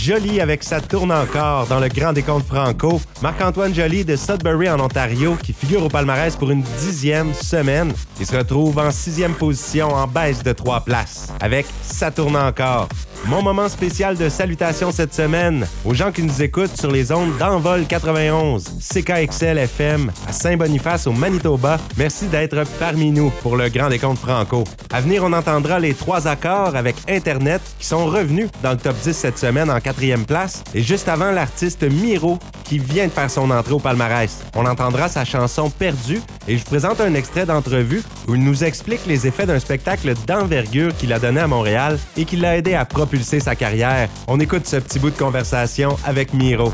Jolie 0.10 0.42
avec 0.42 0.64
sa 0.64 0.82
tourne 0.82 1.12
encore 1.12 1.68
dans 1.68 1.80
le 1.80 1.88
Grand 1.88 2.14
Décompte 2.14 2.48
Franco. 2.48 3.00
Marc-Antoine 3.22 3.76
Joly 3.76 4.04
de 4.04 4.16
Sudbury 4.16 4.68
en 4.68 4.80
Ontario 4.80 5.36
qui 5.36 5.54
figure 5.54 5.84
au 5.84 5.88
palmarès 5.88 6.36
pour 6.36 6.50
une 6.50 6.64
dixième 6.80 7.32
semaine. 7.36 7.94
Il 8.20 8.26
se 8.26 8.36
retrouve 8.36 8.80
en 8.80 8.90
sixième 8.90 9.36
position 9.36 9.94
en 9.94 10.08
baisse 10.08 10.42
de 10.42 10.52
trois 10.52 10.80
places 10.80 11.32
avec 11.40 11.68
sa 11.84 12.10
tourne 12.10 12.38
encore. 12.38 12.90
Mon 13.26 13.44
moment 13.44 13.68
spécial 13.68 14.18
de 14.18 14.30
salutation 14.30 14.92
cette 14.92 15.14
semaine 15.14 15.68
aux 15.86 15.94
gens 15.94 16.12
qui 16.12 16.24
nous 16.24 16.42
écoutent 16.42 16.76
sur 16.76 16.90
les 16.90 17.12
ondes 17.12 17.38
d'Envol 17.38 17.86
91, 17.86 18.64
CKXL 18.80 19.58
FM 19.58 20.12
à 20.28 20.32
Saint-Boniface 20.32 21.06
au 21.06 21.12
Manitoba. 21.12 21.78
Merci 21.98 22.28
d'être 22.28 22.64
parmi 22.80 23.12
nous 23.12 23.30
pour 23.44 23.58
le 23.58 23.70
Grand 23.70 23.90
Décompte 23.90 24.20
Franco. 24.20 24.64
À 24.92 25.02
venir, 25.02 25.24
on 25.24 25.34
entendra 25.34 25.80
les 25.80 25.94
trois 25.94 26.28
accords 26.28 26.76
avec 26.76 26.96
Internet 27.10 27.62
qui 27.78 27.86
sont 27.86 28.06
revenus 28.06 28.48
dans 28.64 28.72
le 28.72 28.78
top 28.78 28.96
10 29.04 29.14
cette 29.14 29.38
semaine 29.38 29.70
en 29.70 29.82
place. 30.26 30.64
Et 30.74 30.82
juste 30.82 31.10
avant, 31.10 31.32
l'artiste 31.32 31.84
Miro 31.84 32.40
qui 32.64 32.80
vient 32.80 33.08
de 33.08 33.12
faire 33.12 33.30
son 33.30 33.52
entrée 33.52 33.74
au 33.74 33.80
palmarès. 33.80 34.44
On 34.56 34.66
entendra 34.66 35.10
sa 35.10 35.26
chanson 35.26 35.70
Perdue 35.70 36.22
et 36.48 36.58
je 36.58 36.64
vous 36.64 36.70
présente 36.70 37.02
un 37.02 37.14
extrait 37.14 37.46
d'entrevue 37.46 38.02
où 38.28 38.36
il 38.36 38.44
nous 38.44 38.64
explique 38.64 39.06
les 39.08 39.28
effets 39.28 39.46
d'un 39.46 39.60
spectacle 39.60 40.14
d'envergure 40.26 40.96
qu'il 40.96 41.12
a 41.14 41.20
donné 41.20 41.42
à 41.42 41.48
Montréal 41.48 42.00
et 42.16 42.26
qui 42.26 42.38
l'a 42.38 42.58
aidé 42.58 42.76
à 42.76 42.86
propulser 42.86 43.40
sa 43.40 43.56
carrière. 43.56 44.08
On 44.28 44.40
écoute 44.40 44.68
ce 44.68 44.78
petit 44.78 45.00
bout 45.00 45.10
de 45.10 45.18
conversation 45.18 45.98
avec 46.06 46.34
Miro. 46.34 46.72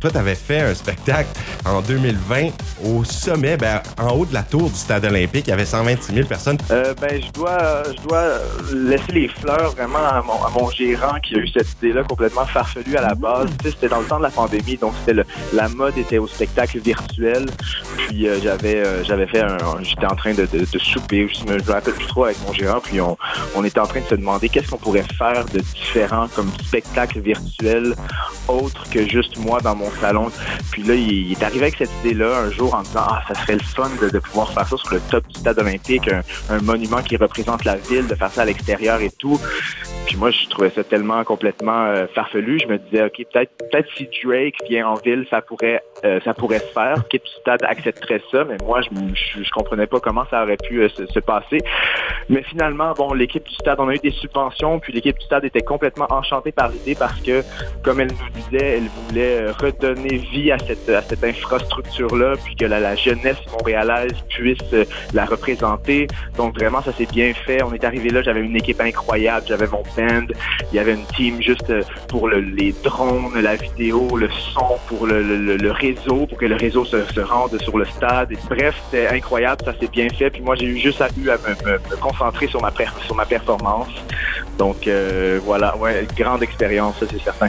Toi, 0.00 0.10
t'avais 0.10 0.36
fait 0.36 0.60
un 0.60 0.74
spectacle 0.74 1.28
en 1.64 1.80
2020 1.80 2.50
au 2.84 3.02
sommet, 3.02 3.56
ben, 3.56 3.82
en 4.00 4.12
haut 4.12 4.26
de 4.26 4.32
la 4.32 4.44
tour 4.44 4.70
du 4.70 4.76
stade 4.76 5.04
olympique. 5.04 5.46
Il 5.48 5.50
y 5.50 5.52
avait 5.52 5.64
126 5.64 6.14
000 6.14 6.28
personnes. 6.28 6.58
Euh, 6.70 6.94
ben, 7.00 7.20
je 7.20 7.32
dois, 7.32 7.82
je 7.90 8.02
dois 8.06 8.24
laisser 8.72 9.12
les 9.12 9.28
fleurs 9.28 9.72
vraiment 9.72 9.98
à 9.98 10.22
mon 10.22 10.70
gérant 10.70 11.18
qui 11.20 11.34
a 11.34 11.38
eu 11.38 11.48
cette 11.48 11.72
idée-là 11.82 12.04
complètement 12.04 12.46
farfelue 12.48 12.96
à 12.96 13.02
la 13.02 13.14
base. 13.14 13.48
C'était 13.62 13.88
dans 13.88 14.00
le 14.00 14.06
temps 14.06 14.18
de 14.18 14.22
la 14.24 14.30
pandémie, 14.30 14.76
donc 14.76 14.94
c'était 15.00 15.14
le, 15.14 15.24
la 15.52 15.68
mode 15.68 15.96
était 15.98 16.18
au 16.18 16.26
spectacle 16.26 16.78
virtuel. 16.78 17.46
Puis 17.96 18.28
euh, 18.28 18.38
j'avais, 18.42 18.76
euh, 18.76 19.04
j'avais 19.04 19.26
fait 19.26 19.40
un, 19.40 19.58
j'étais 19.82 20.06
en 20.06 20.16
train 20.16 20.34
de, 20.34 20.46
de, 20.46 20.60
de 20.60 20.78
souper, 20.78 21.28
je 21.28 21.44
me, 21.44 21.58
je 21.58 21.64
me 21.64 21.72
rappelle 21.72 21.94
plus 21.94 22.06
trop 22.06 22.24
avec 22.24 22.36
mon 22.46 22.52
gérant. 22.52 22.80
Puis 22.80 23.00
on, 23.00 23.16
on 23.54 23.64
était 23.64 23.80
en 23.80 23.86
train 23.86 24.00
de 24.00 24.06
se 24.06 24.14
demander 24.14 24.48
qu'est-ce 24.48 24.70
qu'on 24.70 24.78
pourrait 24.78 25.04
faire 25.16 25.44
de 25.46 25.60
différent 25.60 26.28
comme 26.34 26.50
spectacle 26.62 27.20
virtuel 27.20 27.94
autre 28.48 28.88
que 28.90 29.06
juste 29.08 29.36
moi 29.38 29.60
dans 29.60 29.74
mon 29.74 29.90
salon. 30.00 30.30
Puis 30.70 30.82
là, 30.82 30.94
il, 30.94 31.28
il 31.28 31.32
est 31.32 31.42
arrivé 31.42 31.62
avec 31.62 31.76
cette 31.76 31.90
idée-là 32.04 32.38
un 32.46 32.50
jour 32.50 32.74
en 32.74 32.82
disant 32.82 33.04
ah 33.08 33.22
ça 33.28 33.34
serait 33.34 33.54
le 33.54 33.62
fun 33.64 33.90
de, 34.00 34.08
de 34.08 34.18
pouvoir 34.18 34.52
faire 34.52 34.68
ça 34.68 34.76
sur 34.76 34.94
le 34.94 35.00
top 35.10 35.26
du 35.28 35.38
stade 35.40 35.58
olympique, 35.58 36.08
un, 36.08 36.22
un 36.50 36.60
monument 36.60 37.02
qui 37.02 37.16
représente 37.16 37.64
la 37.64 37.76
ville, 37.76 38.06
de 38.06 38.14
faire 38.14 38.30
ça 38.32 38.42
à 38.42 38.44
l'extérieur 38.44 39.00
et 39.00 39.10
tout. 39.18 39.40
Puis 40.08 40.16
moi, 40.16 40.30
je 40.30 40.48
trouvais 40.48 40.70
ça 40.70 40.82
tellement 40.82 41.22
complètement 41.22 41.84
euh, 41.84 42.06
farfelu. 42.14 42.58
Je 42.62 42.66
me 42.66 42.78
disais, 42.78 43.04
OK, 43.04 43.26
peut-être 43.30 43.50
peut-être 43.58 43.88
si 43.94 44.08
Drake 44.24 44.54
vient 44.66 44.88
en 44.88 44.94
ville, 44.94 45.26
ça 45.28 45.42
pourrait 45.42 45.82
euh, 46.06 46.18
ça 46.24 46.32
pourrait 46.32 46.60
se 46.60 46.72
faire. 46.72 46.94
L'équipe 46.96 47.24
du 47.24 47.30
stade 47.42 47.62
accepterait 47.62 48.22
ça, 48.30 48.44
mais 48.44 48.56
moi, 48.64 48.80
je, 48.80 49.42
je, 49.42 49.50
comprenais 49.50 49.86
pas 49.86 50.00
comment 50.00 50.24
ça 50.30 50.44
aurait 50.44 50.56
pu 50.56 50.80
euh, 50.80 50.88
se, 50.88 51.04
se, 51.04 51.18
passer. 51.18 51.58
Mais 52.30 52.42
finalement, 52.42 52.94
bon, 52.96 53.12
l'équipe 53.12 53.44
du 53.46 53.54
stade, 53.56 53.80
on 53.80 53.88
a 53.88 53.94
eu 53.96 53.98
des 53.98 54.12
subventions, 54.12 54.78
puis 54.78 54.94
l'équipe 54.94 55.18
du 55.18 55.26
stade 55.26 55.44
était 55.44 55.60
complètement 55.60 56.06
enchantée 56.08 56.52
par 56.52 56.70
l'idée 56.70 56.94
parce 56.94 57.20
que, 57.20 57.42
comme 57.82 58.00
elle 58.00 58.08
nous 58.08 58.40
disait, 58.42 58.78
elle 58.78 58.88
voulait 59.08 59.50
redonner 59.50 60.16
vie 60.32 60.52
à 60.52 60.58
cette, 60.58 60.88
à 60.88 61.02
cette 61.02 61.22
infrastructure-là, 61.22 62.34
puis 62.44 62.56
que 62.56 62.64
la, 62.64 62.80
la 62.80 62.96
jeunesse 62.96 63.44
montréalaise 63.52 64.14
puisse 64.30 64.74
la 65.12 65.26
représenter. 65.26 66.06
Donc 66.38 66.58
vraiment, 66.58 66.80
ça 66.80 66.92
s'est 66.92 67.06
bien 67.12 67.34
fait. 67.34 67.62
On 67.62 67.74
est 67.74 67.84
arrivé 67.84 68.08
là, 68.08 68.22
j'avais 68.22 68.40
une 68.40 68.56
équipe 68.56 68.80
incroyable, 68.80 69.44
j'avais 69.46 69.66
mon 69.66 69.82
Il 70.72 70.76
y 70.76 70.78
avait 70.78 70.94
une 70.94 71.06
team 71.16 71.40
juste 71.42 71.70
euh, 71.70 71.82
pour 72.08 72.28
le- 72.28 72.40
les 72.40 72.72
drones, 72.82 73.38
la 73.40 73.56
vidéo, 73.56 74.16
le 74.16 74.28
son, 74.30 74.78
pour 74.88 75.06
le, 75.06 75.70
réseau, 75.70 76.26
pour 76.26 76.38
que 76.38 76.46
le 76.46 76.56
réseau 76.56 76.84
se, 76.84 77.20
rende 77.20 77.60
sur 77.60 77.78
le 77.78 77.84
stade. 77.84 78.30
Bref, 78.48 78.74
c'était 78.90 79.08
incroyable, 79.08 79.62
ça 79.64 79.72
s'est 79.78 79.88
bien 79.88 80.08
fait. 80.10 80.30
Puis 80.30 80.42
moi, 80.42 80.54
j'ai 80.54 80.66
eu 80.66 80.78
juste 80.78 81.00
à, 81.00 81.08
me, 81.16 81.96
concentrer 81.96 82.46
sur 82.46 82.60
ma, 82.60 82.72
sur 83.06 83.14
ma 83.14 83.24
performance. 83.26 83.88
Donc 84.58 84.86
euh, 84.86 85.38
voilà, 85.44 85.76
ouais, 85.76 86.06
grande 86.16 86.42
expérience, 86.42 86.98
ça 86.98 87.06
c'est 87.10 87.22
certain. 87.22 87.48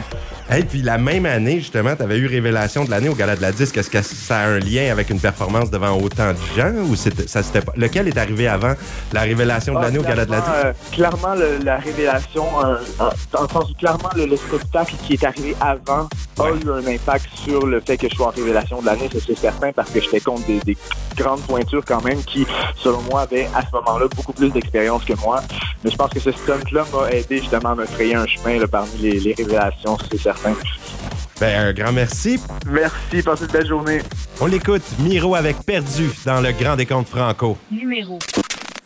Et 0.52 0.64
puis 0.64 0.82
la 0.82 0.98
même 0.98 1.26
année, 1.26 1.58
justement, 1.60 1.94
tu 1.94 2.02
avais 2.02 2.18
eu 2.18 2.26
Révélation 2.26 2.84
de 2.84 2.90
l'année 2.90 3.08
au 3.08 3.14
Gala 3.14 3.36
de 3.36 3.40
la 3.42 3.52
Disque. 3.52 3.76
Est-ce 3.76 3.88
que 3.90 4.02
ça 4.02 4.38
a 4.40 4.46
un 4.48 4.58
lien 4.58 4.90
avec 4.90 5.10
une 5.10 5.20
performance 5.20 5.70
devant 5.70 5.96
autant 5.96 6.32
de 6.32 6.38
gens 6.60 6.72
ou 6.88 6.96
ça 6.96 7.10
c'était 7.42 7.60
pas. 7.60 7.72
Lequel 7.76 8.08
est 8.08 8.18
arrivé 8.18 8.48
avant 8.48 8.74
la 9.12 9.20
Révélation 9.22 9.74
de 9.74 9.80
l'année 9.80 9.98
au 9.98 10.02
Gala 10.02 10.24
de 10.26 10.30
la 10.32 10.40
Disque? 10.40 10.50
Clairement, 10.92 11.28
euh, 11.28 11.34
clairement, 11.34 11.34
le- 11.58 11.64
la 11.64 11.76
révélation, 11.76 12.44
euh, 12.64 12.76
euh, 13.00 13.10
dans 13.32 13.42
le 13.42 13.48
sens 13.48 13.70
où 13.70 13.74
clairement 13.74 14.10
le, 14.16 14.26
le 14.26 14.36
spectacle 14.36 14.94
qui 15.06 15.12
est 15.14 15.24
arrivé 15.24 15.54
avant 15.60 16.08
a 16.38 16.48
eu 16.50 16.70
un 16.70 16.86
impact 16.86 17.26
sur 17.44 17.66
le 17.66 17.80
fait 17.80 17.96
que 17.96 18.08
je 18.08 18.14
sois 18.16 18.28
en 18.28 18.30
révélation 18.30 18.80
de 18.80 18.86
l'année, 18.86 19.08
ça 19.12 19.18
c'est 19.24 19.38
certain, 19.38 19.72
parce 19.72 19.90
que 19.90 20.00
j'étais 20.00 20.20
contre 20.20 20.46
des, 20.46 20.58
des 20.60 20.76
grandes 21.16 21.42
pointures 21.42 21.84
quand 21.86 22.02
même 22.02 22.22
qui, 22.24 22.46
selon 22.76 23.02
moi, 23.02 23.20
avaient 23.22 23.46
à 23.54 23.60
ce 23.62 23.66
moment-là 23.76 24.06
beaucoup 24.16 24.32
plus 24.32 24.50
d'expérience 24.50 25.04
que 25.04 25.12
moi. 25.20 25.42
Mais 25.84 25.90
je 25.90 25.96
pense 25.96 26.10
que 26.10 26.20
ce 26.20 26.32
stunt-là 26.32 26.84
m'a 26.92 27.10
aidé 27.10 27.38
justement 27.38 27.70
à 27.70 27.74
me 27.74 27.84
frayer 27.86 28.14
un 28.14 28.26
chemin 28.26 28.58
là, 28.58 28.66
parmi 28.66 28.88
les, 29.00 29.20
les 29.20 29.34
révélations, 29.34 29.96
c'est 30.10 30.18
certain. 30.20 30.39
Ben, 30.42 31.68
un 31.68 31.72
grand 31.72 31.92
merci. 31.92 32.40
Merci, 32.66 33.22
passez 33.22 33.44
une 33.44 33.50
belle 33.50 33.66
journée. 33.66 34.00
On 34.40 34.46
l'écoute, 34.46 34.82
Miro 35.00 35.34
avec 35.34 35.56
Perdu 35.64 36.10
dans 36.24 36.40
le 36.40 36.52
Grand 36.52 36.76
Décompte 36.76 37.08
Franco. 37.08 37.58
Numéro 37.70 38.18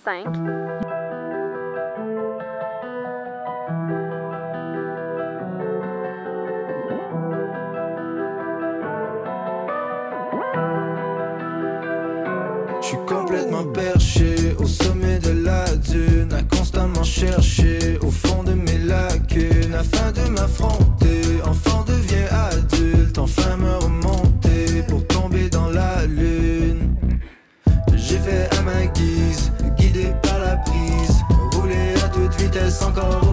5. 0.04 0.24
Je 12.80 12.86
suis 12.88 12.96
complètement 13.06 13.64
perché 13.72 14.54
au 14.58 14.66
sommet 14.66 15.18
de 15.18 15.44
la 15.44 15.64
dune, 15.76 16.32
à 16.32 16.42
constamment 16.74 17.04
chercher 17.04 17.98
au 18.02 18.10
fond 18.10 18.42
de 18.42 18.52
mes 18.52 18.78
lacunes, 18.78 19.74
afin 19.74 20.10
de 20.12 20.28
m'affronter. 20.30 21.40
Enfant 21.46 21.84
devient 21.86 22.28
adulte, 22.52 23.18
enfin 23.18 23.56
me 23.56 23.76
remonter 23.76 24.82
pour 24.88 25.06
tomber 25.06 25.48
dans 25.48 25.68
la 25.68 26.04
lune. 26.06 26.96
J'ai 27.94 28.18
fait 28.18 28.48
à 28.58 28.62
ma 28.62 28.86
guise, 28.86 29.52
guidé 29.78 30.12
par 30.22 30.38
la 30.40 30.56
brise, 30.56 31.22
rouler 31.52 31.94
à 32.04 32.08
toute 32.08 32.34
vitesse 32.40 32.82
encore 32.82 33.23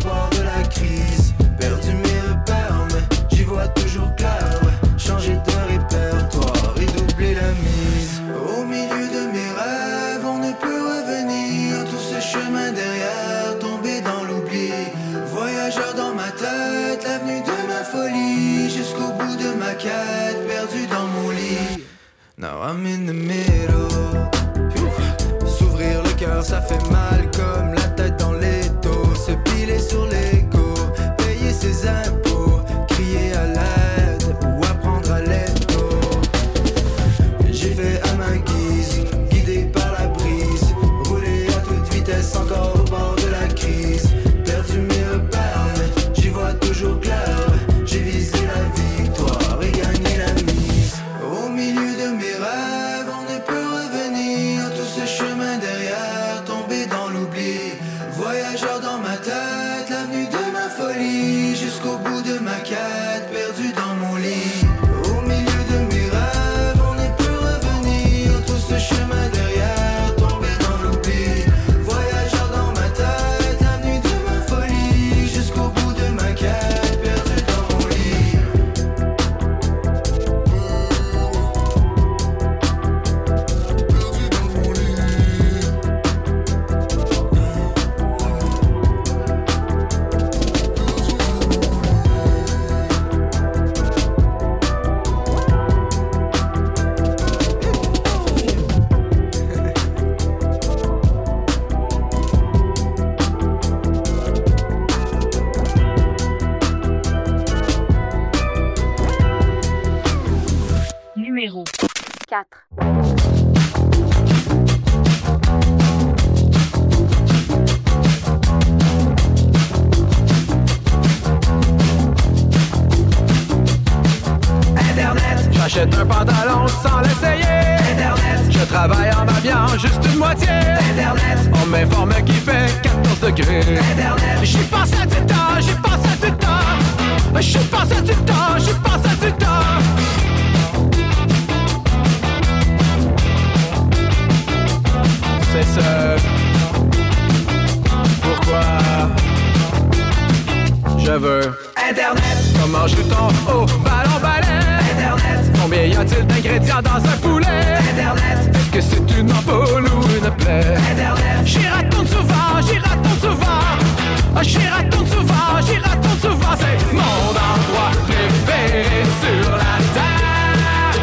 Internet. 151.14 152.38
Comment 152.62 152.88
joue-t-on 152.88 153.28
au 153.52 153.66
ballon 153.66 154.18
balai 154.22 154.62
Internet. 154.94 155.52
Combien 155.62 155.84
y 155.84 155.94
a-t-il 155.94 156.26
d'ingrédients 156.26 156.82
dans 156.82 157.06
un 157.06 157.18
poulet? 157.18 157.48
Internet. 157.92 158.56
Est-ce 158.56 158.72
que 158.72 158.82
c'est 158.82 159.20
une 159.20 159.30
ampoule 159.30 159.88
ou 159.88 160.04
une 160.04 160.32
plaie? 160.38 160.78
Internet. 160.90 161.44
J'y 161.44 161.68
raconte 161.68 162.08
souvent, 162.08 162.62
j'y 162.66 162.78
raconte 162.80 163.20
souvent. 163.20 164.42
J'y 164.42 164.66
raconte 164.66 165.08
souvent, 165.10 165.60
j'y 165.68 165.78
raconte 165.80 166.22
souvent. 166.22 166.56
C'est 166.58 166.94
mon 166.94 167.02
endroit 167.02 167.92
préféré 168.08 169.04
sur 169.20 169.52
la 169.52 169.76
terre. 169.94 170.96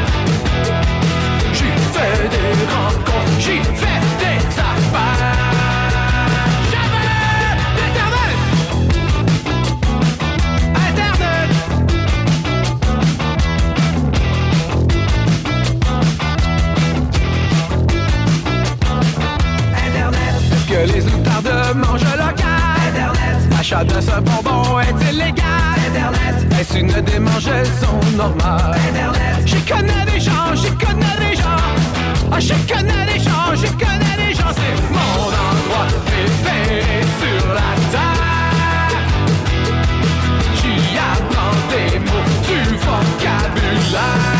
J'y 1.52 1.70
fais 1.92 2.28
des 2.30 2.54
rencontres, 2.72 3.40
j'y 3.40 3.58
fais 3.76 4.17
se 21.68 21.74
mange 21.74 22.04
local. 22.04 22.76
Internet. 22.88 23.38
L'achat 23.50 23.84
de 23.84 24.00
ce 24.00 24.20
bonbon 24.20 24.80
est 24.80 25.10
illégal. 25.10 25.76
Internet. 25.88 26.36
Est-ce 26.60 26.78
une 26.78 27.00
démangeaison 27.02 27.96
normale? 28.16 28.76
Internet. 28.88 29.36
J'y 29.46 29.60
connais 29.62 30.04
des 30.12 30.20
gens, 30.20 30.54
j'y 30.54 30.70
connais 30.84 31.18
des 31.24 31.36
gens. 31.36 31.64
Ah, 32.32 32.40
j'y 32.40 32.58
connais 32.72 33.04
des 33.12 33.20
gens, 33.20 33.54
j'y 33.54 33.70
connais 33.84 34.16
des 34.22 34.34
gens. 34.34 34.52
C'est 34.58 34.76
mon 34.96 35.24
endroit 35.48 35.88
préféré 36.06 37.02
sur 37.20 37.44
la 37.58 37.70
terre. 37.92 39.06
J'y 40.58 40.76
apprends 41.12 41.58
des 41.72 41.98
mots 42.08 42.30
du 42.46 42.60
vocabulaire. 42.84 44.38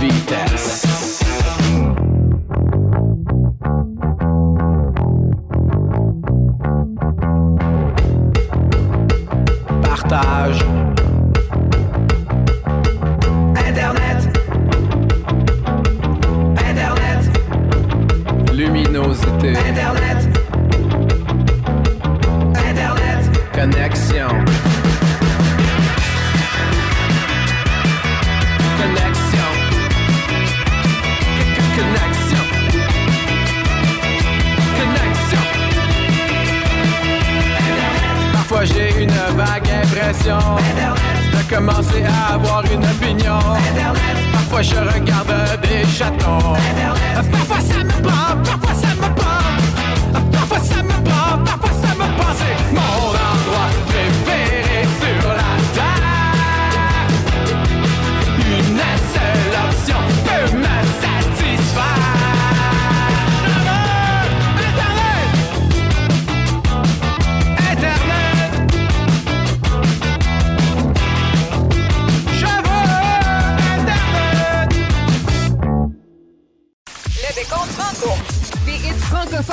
Vitesse. 0.00 0.82
Partage. 9.82 10.64
Internet. 13.54 14.28
Internet. 16.56 17.30
Luminosité. 18.52 19.52
Internet. 19.52 20.28
Internet. 22.56 23.30
Connexion. 23.52 24.59
De 40.12 41.54
commencer 41.54 42.02
à 42.04 42.34
avoir 42.34 42.64
une 42.64 42.84
opinion. 42.84 43.38
Parfois 44.32 44.62
je 44.62 44.74
regarde 44.74 45.60
des 45.62 45.86
chatons. 45.86 46.56
Parfois 47.30 47.60
ça 47.60 47.84
me 47.84 48.02
prend, 48.02 48.36
parfois 48.42 48.74
ça 48.74 48.88
me 48.88 49.14
prend. 49.14 50.32
Parfois 50.32 50.58
ça 50.58 50.82
me 50.82 51.04
prend, 51.04 51.38
parfois 51.44 51.70
ça 51.80 51.94
me. 51.94 52.00
C'est 52.38 52.74
mon 52.74 53.09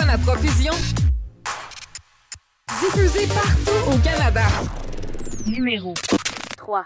francophones 0.08 0.10
à 0.10 0.18
profusion. 0.18 0.74
Diffusés 2.82 3.28
partout 3.28 3.92
au 3.92 3.98
Canada. 4.00 4.46
Numéro 5.46 5.94
3. 6.58 6.86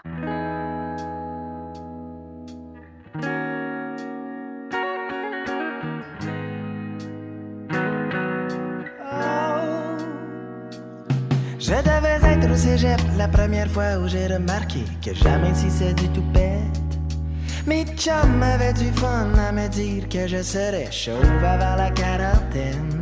Je 11.58 11.78
devais 11.78 12.32
être 12.32 12.50
au 12.50 12.56
cégep 12.56 13.00
la 13.16 13.28
première 13.28 13.70
fois 13.70 13.98
où 13.98 14.08
j'ai 14.08 14.26
remarqué 14.26 14.84
que 15.04 15.14
jamais 15.14 15.54
si 15.54 15.70
c'est 15.70 15.94
du 15.94 16.08
tout 16.08 16.24
bête. 16.32 16.82
Mes 17.66 17.84
chums 17.96 18.42
avaient 18.42 18.72
du 18.72 18.90
fun 18.92 19.32
à 19.38 19.52
me 19.52 19.68
dire 19.68 20.08
que 20.08 20.26
je 20.26 20.42
serais 20.42 20.90
chauve 20.90 21.44
avant 21.44 21.76
la 21.76 21.90
quarantaine. 21.90 23.01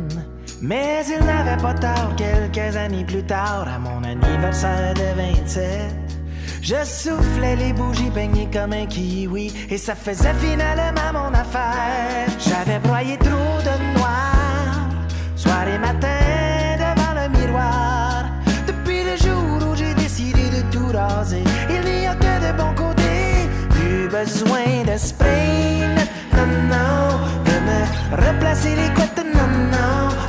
Mais 0.61 1.03
ils 1.07 1.25
n'avaient 1.25 1.61
pas 1.61 1.73
tort 1.73 2.15
quelques 2.15 2.77
années 2.77 3.03
plus 3.03 3.23
tard, 3.23 3.65
à 3.67 3.79
mon 3.79 4.03
anniversaire 4.03 4.93
de 4.93 5.39
27. 5.41 5.61
Je 6.61 6.75
soufflais 6.85 7.55
les 7.55 7.73
bougies 7.73 8.11
baignées 8.11 8.47
comme 8.53 8.73
un 8.73 8.85
kiwi 8.85 9.51
et 9.71 9.77
ça 9.79 9.95
faisait 9.95 10.35
finalement 10.35 11.11
mon 11.13 11.33
affaire. 11.33 12.27
J'avais 12.37 12.77
broyé 12.77 13.17
trop 13.17 13.27
de 13.29 13.97
noir, 13.97 14.89
soir 15.35 15.67
et 15.67 15.79
matin 15.79 16.77
devant 16.77 17.13
le 17.19 17.39
miroir. 17.39 18.25
Depuis 18.67 19.03
le 19.03 19.17
jour 19.17 19.71
où 19.71 19.75
j'ai 19.75 19.95
décidé 19.95 20.43
de 20.51 20.61
tout 20.71 20.95
raser, 20.95 21.43
il 21.71 21.81
n'y 21.91 22.05
a 22.05 22.13
que 22.13 22.47
de 22.47 22.55
bons 22.55 22.75
côtés. 22.75 23.49
Plus 23.71 24.07
besoin 24.07 24.83
de 24.85 24.95
spray, 24.95 25.79
non, 26.33 26.45
non, 26.69 27.17
de 27.45 27.55
me 27.65 28.27
replacer 28.27 28.75
les 28.75 28.93
couettes, 28.93 29.10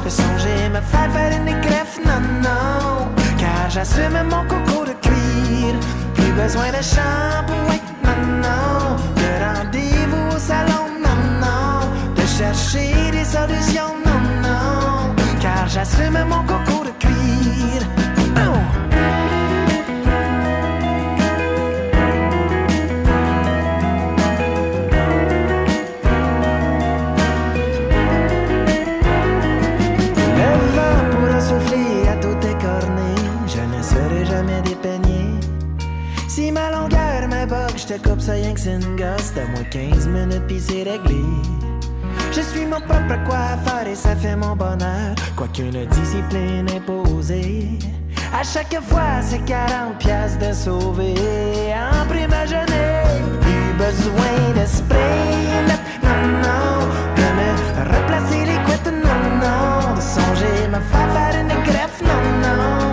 de 0.05 0.11
songer 0.11 0.69
me 0.71 0.81
faire 0.81 1.11
faire 1.13 1.33
une 1.39 1.61
greffe, 1.61 1.99
non, 2.05 2.21
non, 2.43 3.09
car 3.39 3.71
j'assume 3.71 4.23
mon 4.31 4.45
coco 4.47 4.85
de 4.85 4.95
cuir. 5.05 5.75
Plus 6.15 6.33
besoin 6.33 6.69
de 6.71 6.83
shampoing, 6.83 7.83
non, 8.05 8.19
non, 8.47 8.97
de 9.21 9.29
rendez-vous 9.45 10.37
au 10.37 10.39
salon, 10.39 10.85
non, 11.07 11.19
non, 11.45 12.15
de 12.15 12.27
chercher 12.27 13.11
des 13.11 13.25
solutions, 13.25 13.95
non, 14.07 14.21
non, 14.47 15.15
car 15.41 15.69
j'assume 15.69 16.25
mon 16.29 16.43
coco 16.45 16.85
de 16.85 16.93
cuir. 16.99 18.02
Te 37.99 38.09
coupe 38.09 38.21
ça 38.21 38.33
rien 38.33 38.55
que 38.55 38.61
c'est 38.61 38.75
une 38.75 38.97
gosse, 38.97 39.35
donne-moi 39.35 39.65
15 39.71 40.07
minutes 40.09 40.47
puis 40.47 40.61
c'est 40.61 40.83
réglé. 40.83 41.23
Je 42.33 42.41
suis 42.41 42.65
mon 42.65 42.81
propre 42.81 43.23
coiffeur 43.25 43.87
et 43.87 43.95
ça 43.95 44.17
fait 44.17 44.37
mon 44.37 44.57
bonheur, 44.57 45.15
quoiqu'une 45.37 45.85
discipline 45.87 46.67
imposée. 46.71 47.69
À 48.33 48.43
chaque 48.43 48.81
fois, 48.83 49.21
c'est 49.21 49.45
40 49.45 49.99
piastres 49.99 50.39
de 50.47 50.53
sauver 50.53 51.15
en 51.75 52.07
prime 52.07 52.33
à. 52.33 52.45
Plus 53.41 53.73
besoin 53.77 54.63
de 54.63 54.67
spray, 54.67 54.99
non, 56.03 56.29
non, 56.43 56.89
de 57.17 57.27
me 57.39 57.97
replacer 57.97 58.45
les 58.47 58.59
couettes, 58.65 58.93
non, 59.05 59.21
non, 59.43 59.95
de 59.95 60.01
songer 60.01 60.69
me 60.69 60.81
faire 60.81 61.13
faire 61.13 61.41
une 61.41 61.65
greffe, 61.65 62.01
non, 62.03 62.23
non, 62.43 62.92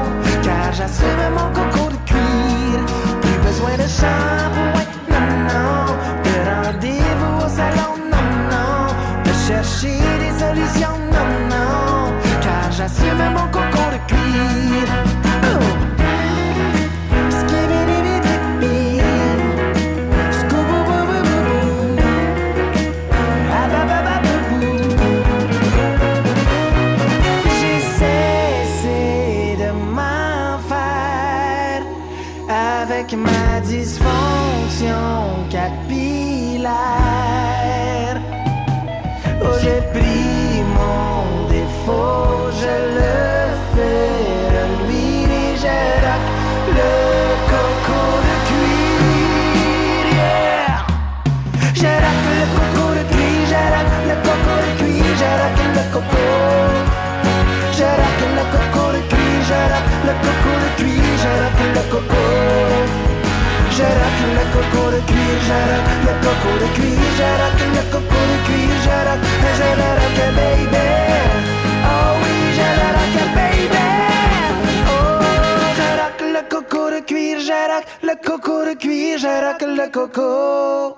rock 79.41 79.61
le 79.61 79.89
coco. 79.91 80.97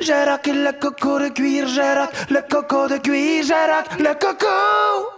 Je 0.00 0.12
rock 0.12 0.46
le 0.46 0.72
coco 0.78 1.18
de 1.18 1.28
cuir, 1.30 1.66
je 1.68 1.80
rock 1.80 2.12
le 2.30 2.42
coco 2.48 2.88
de 2.88 2.98
cuir, 2.98 3.42
je 3.44 3.54
rock 3.54 4.00
le 4.00 4.14
coco 4.14 5.13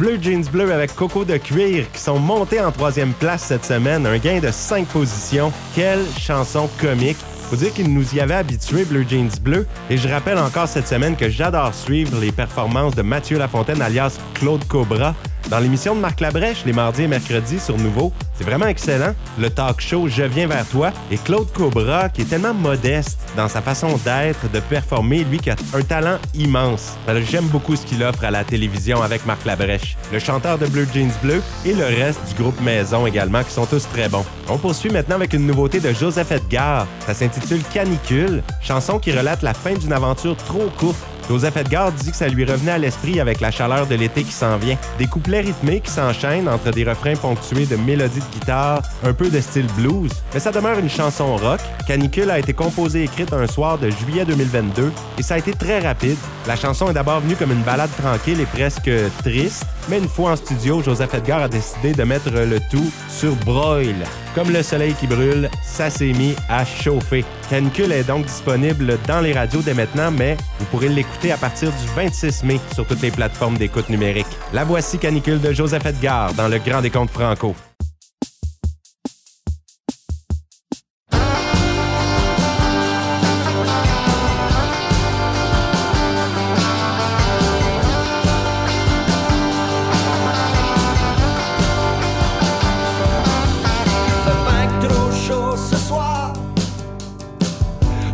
Bleu 0.00 0.18
Jeans 0.18 0.48
Bleu 0.50 0.72
avec 0.72 0.94
Coco 0.94 1.26
de 1.26 1.36
Cuir 1.36 1.84
qui 1.92 2.00
sont 2.00 2.18
montés 2.18 2.58
en 2.58 2.72
troisième 2.72 3.12
place 3.12 3.42
cette 3.42 3.66
semaine, 3.66 4.06
un 4.06 4.16
gain 4.16 4.40
de 4.40 4.50
5 4.50 4.86
positions. 4.86 5.52
Quelle 5.74 6.02
chanson 6.18 6.70
comique! 6.80 7.18
Faut 7.50 7.56
dire 7.56 7.70
qu'ils 7.74 7.92
nous 7.92 8.14
y 8.14 8.20
avaient 8.20 8.36
habitués, 8.36 8.86
Bleu 8.86 9.04
Jeans 9.06 9.28
Bleu. 9.42 9.66
Et 9.90 9.98
je 9.98 10.08
rappelle 10.08 10.38
encore 10.38 10.68
cette 10.68 10.88
semaine 10.88 11.16
que 11.16 11.28
j'adore 11.28 11.74
suivre 11.74 12.18
les 12.18 12.32
performances 12.32 12.94
de 12.94 13.02
Mathieu 13.02 13.36
Lafontaine, 13.36 13.82
alias 13.82 14.18
Claude 14.32 14.64
Cobra. 14.68 15.14
Dans 15.50 15.58
l'émission 15.58 15.96
de 15.96 16.00
Marc 16.00 16.20
Labrèche, 16.20 16.64
les 16.64 16.72
mardis 16.72 17.02
et 17.02 17.06
mercredis 17.08 17.58
sur 17.58 17.76
Nouveau, 17.76 18.12
c'est 18.38 18.44
vraiment 18.44 18.68
excellent. 18.68 19.14
Le 19.36 19.50
talk 19.50 19.80
show 19.80 20.06
Je 20.06 20.22
viens 20.22 20.46
vers 20.46 20.64
toi 20.68 20.92
et 21.10 21.16
Claude 21.16 21.50
Cobra, 21.52 22.08
qui 22.08 22.22
est 22.22 22.26
tellement 22.26 22.54
modeste 22.54 23.18
dans 23.36 23.48
sa 23.48 23.60
façon 23.60 23.98
d'être, 24.04 24.48
de 24.52 24.60
performer, 24.60 25.24
lui 25.24 25.38
qui 25.38 25.50
a 25.50 25.56
un 25.74 25.82
talent 25.82 26.18
immense. 26.34 26.96
Alors, 27.08 27.22
J'aime 27.28 27.48
beaucoup 27.48 27.74
ce 27.74 27.84
qu'il 27.84 28.02
offre 28.04 28.24
à 28.24 28.30
la 28.30 28.44
télévision 28.44 29.02
avec 29.02 29.26
Marc 29.26 29.44
Labrèche, 29.44 29.96
le 30.12 30.20
chanteur 30.20 30.56
de 30.56 30.66
Blue 30.66 30.86
Jeans 30.94 31.10
Bleu 31.20 31.42
et 31.64 31.74
le 31.74 31.84
reste 31.84 32.20
du 32.28 32.40
groupe 32.40 32.60
Maison 32.60 33.04
également, 33.06 33.42
qui 33.42 33.50
sont 33.50 33.66
tous 33.66 33.88
très 33.88 34.08
bons. 34.08 34.24
On 34.48 34.56
poursuit 34.56 34.90
maintenant 34.90 35.16
avec 35.16 35.32
une 35.32 35.46
nouveauté 35.48 35.80
de 35.80 35.92
Joseph 35.92 36.30
Edgar. 36.30 36.86
Ça 37.06 37.14
s'intitule 37.14 37.62
Canicule, 37.74 38.44
chanson 38.62 39.00
qui 39.00 39.10
relate 39.10 39.42
la 39.42 39.54
fin 39.54 39.74
d'une 39.74 39.92
aventure 39.92 40.36
trop 40.36 40.70
courte 40.78 40.98
Joseph 41.30 41.58
Edgar 41.58 41.92
dit 41.92 42.10
que 42.10 42.16
ça 42.16 42.26
lui 42.26 42.44
revenait 42.44 42.72
à 42.72 42.78
l'esprit 42.78 43.20
avec 43.20 43.40
la 43.40 43.52
chaleur 43.52 43.86
de 43.86 43.94
l'été 43.94 44.24
qui 44.24 44.32
s'en 44.32 44.56
vient. 44.56 44.76
Des 44.98 45.06
couplets 45.06 45.42
rythmés 45.42 45.78
qui 45.80 45.88
s'enchaînent 45.88 46.48
entre 46.48 46.72
des 46.72 46.82
refrains 46.82 47.14
ponctués 47.14 47.66
de 47.66 47.76
mélodies 47.76 48.18
de 48.18 48.38
guitare, 48.40 48.82
un 49.04 49.12
peu 49.12 49.30
de 49.30 49.40
style 49.40 49.68
blues, 49.76 50.10
mais 50.34 50.40
ça 50.40 50.50
demeure 50.50 50.80
une 50.80 50.90
chanson 50.90 51.36
rock. 51.36 51.60
Canicule 51.86 52.32
a 52.32 52.40
été 52.40 52.52
composée 52.52 53.02
et 53.02 53.04
écrite 53.04 53.32
un 53.32 53.46
soir 53.46 53.78
de 53.78 53.90
juillet 53.90 54.24
2022 54.24 54.90
et 55.18 55.22
ça 55.22 55.34
a 55.34 55.38
été 55.38 55.52
très 55.52 55.78
rapide. 55.78 56.16
La 56.48 56.56
chanson 56.56 56.90
est 56.90 56.94
d'abord 56.94 57.20
venue 57.20 57.36
comme 57.36 57.52
une 57.52 57.62
balade 57.62 57.90
tranquille 57.96 58.40
et 58.40 58.46
presque 58.46 58.90
triste, 59.22 59.66
mais 59.88 59.98
une 59.98 60.08
fois 60.08 60.32
en 60.32 60.36
studio, 60.36 60.82
Joseph 60.82 61.14
Edgar 61.14 61.42
a 61.42 61.48
décidé 61.48 61.92
de 61.92 62.02
mettre 62.02 62.30
le 62.32 62.58
tout 62.72 62.90
sur 63.08 63.36
broil. 63.36 63.94
Comme 64.34 64.50
le 64.50 64.62
soleil 64.62 64.94
qui 64.94 65.06
brûle, 65.06 65.50
ça 65.62 65.90
s'est 65.90 66.12
mis 66.12 66.36
à 66.48 66.64
chauffer. 66.64 67.24
Canicule 67.48 67.90
est 67.92 68.04
donc 68.04 68.26
disponible 68.26 68.96
dans 69.08 69.20
les 69.20 69.32
radios 69.32 69.60
dès 69.60 69.74
maintenant, 69.74 70.10
mais 70.10 70.36
vous 70.58 70.66
pourrez 70.66 70.88
l'écouter 70.88 71.32
à 71.32 71.36
partir 71.36 71.70
du 71.70 71.86
26 71.96 72.44
mai 72.44 72.60
sur 72.72 72.86
toutes 72.86 73.02
les 73.02 73.10
plateformes 73.10 73.58
d'écoute 73.58 73.88
numérique. 73.88 74.26
La 74.52 74.64
voici 74.64 74.98
Canicule 74.98 75.40
de 75.40 75.52
Joseph 75.52 75.84
Edgar 75.84 76.32
dans 76.34 76.48
le 76.48 76.58
Grand 76.58 76.80
Décompte 76.80 77.10
Franco. 77.10 77.56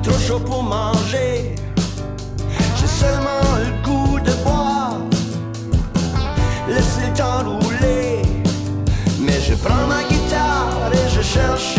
Trop 0.07 0.19
chaud 0.19 0.41
pour 0.41 0.63
manger. 0.63 1.55
J'ai 2.77 2.87
seulement 2.87 3.47
le 3.65 3.71
goût 3.85 4.21
de 4.21 4.33
boire, 4.45 4.99
laisse 6.69 6.99
le 7.03 7.13
temps 7.17 7.43
rouler. 7.45 8.23
Mais 9.19 9.41
je 9.41 9.55
prends 9.55 9.87
ma 9.89 10.03
guitare 10.05 10.91
et 10.93 11.09
je 11.15 11.23
cherche 11.23 11.76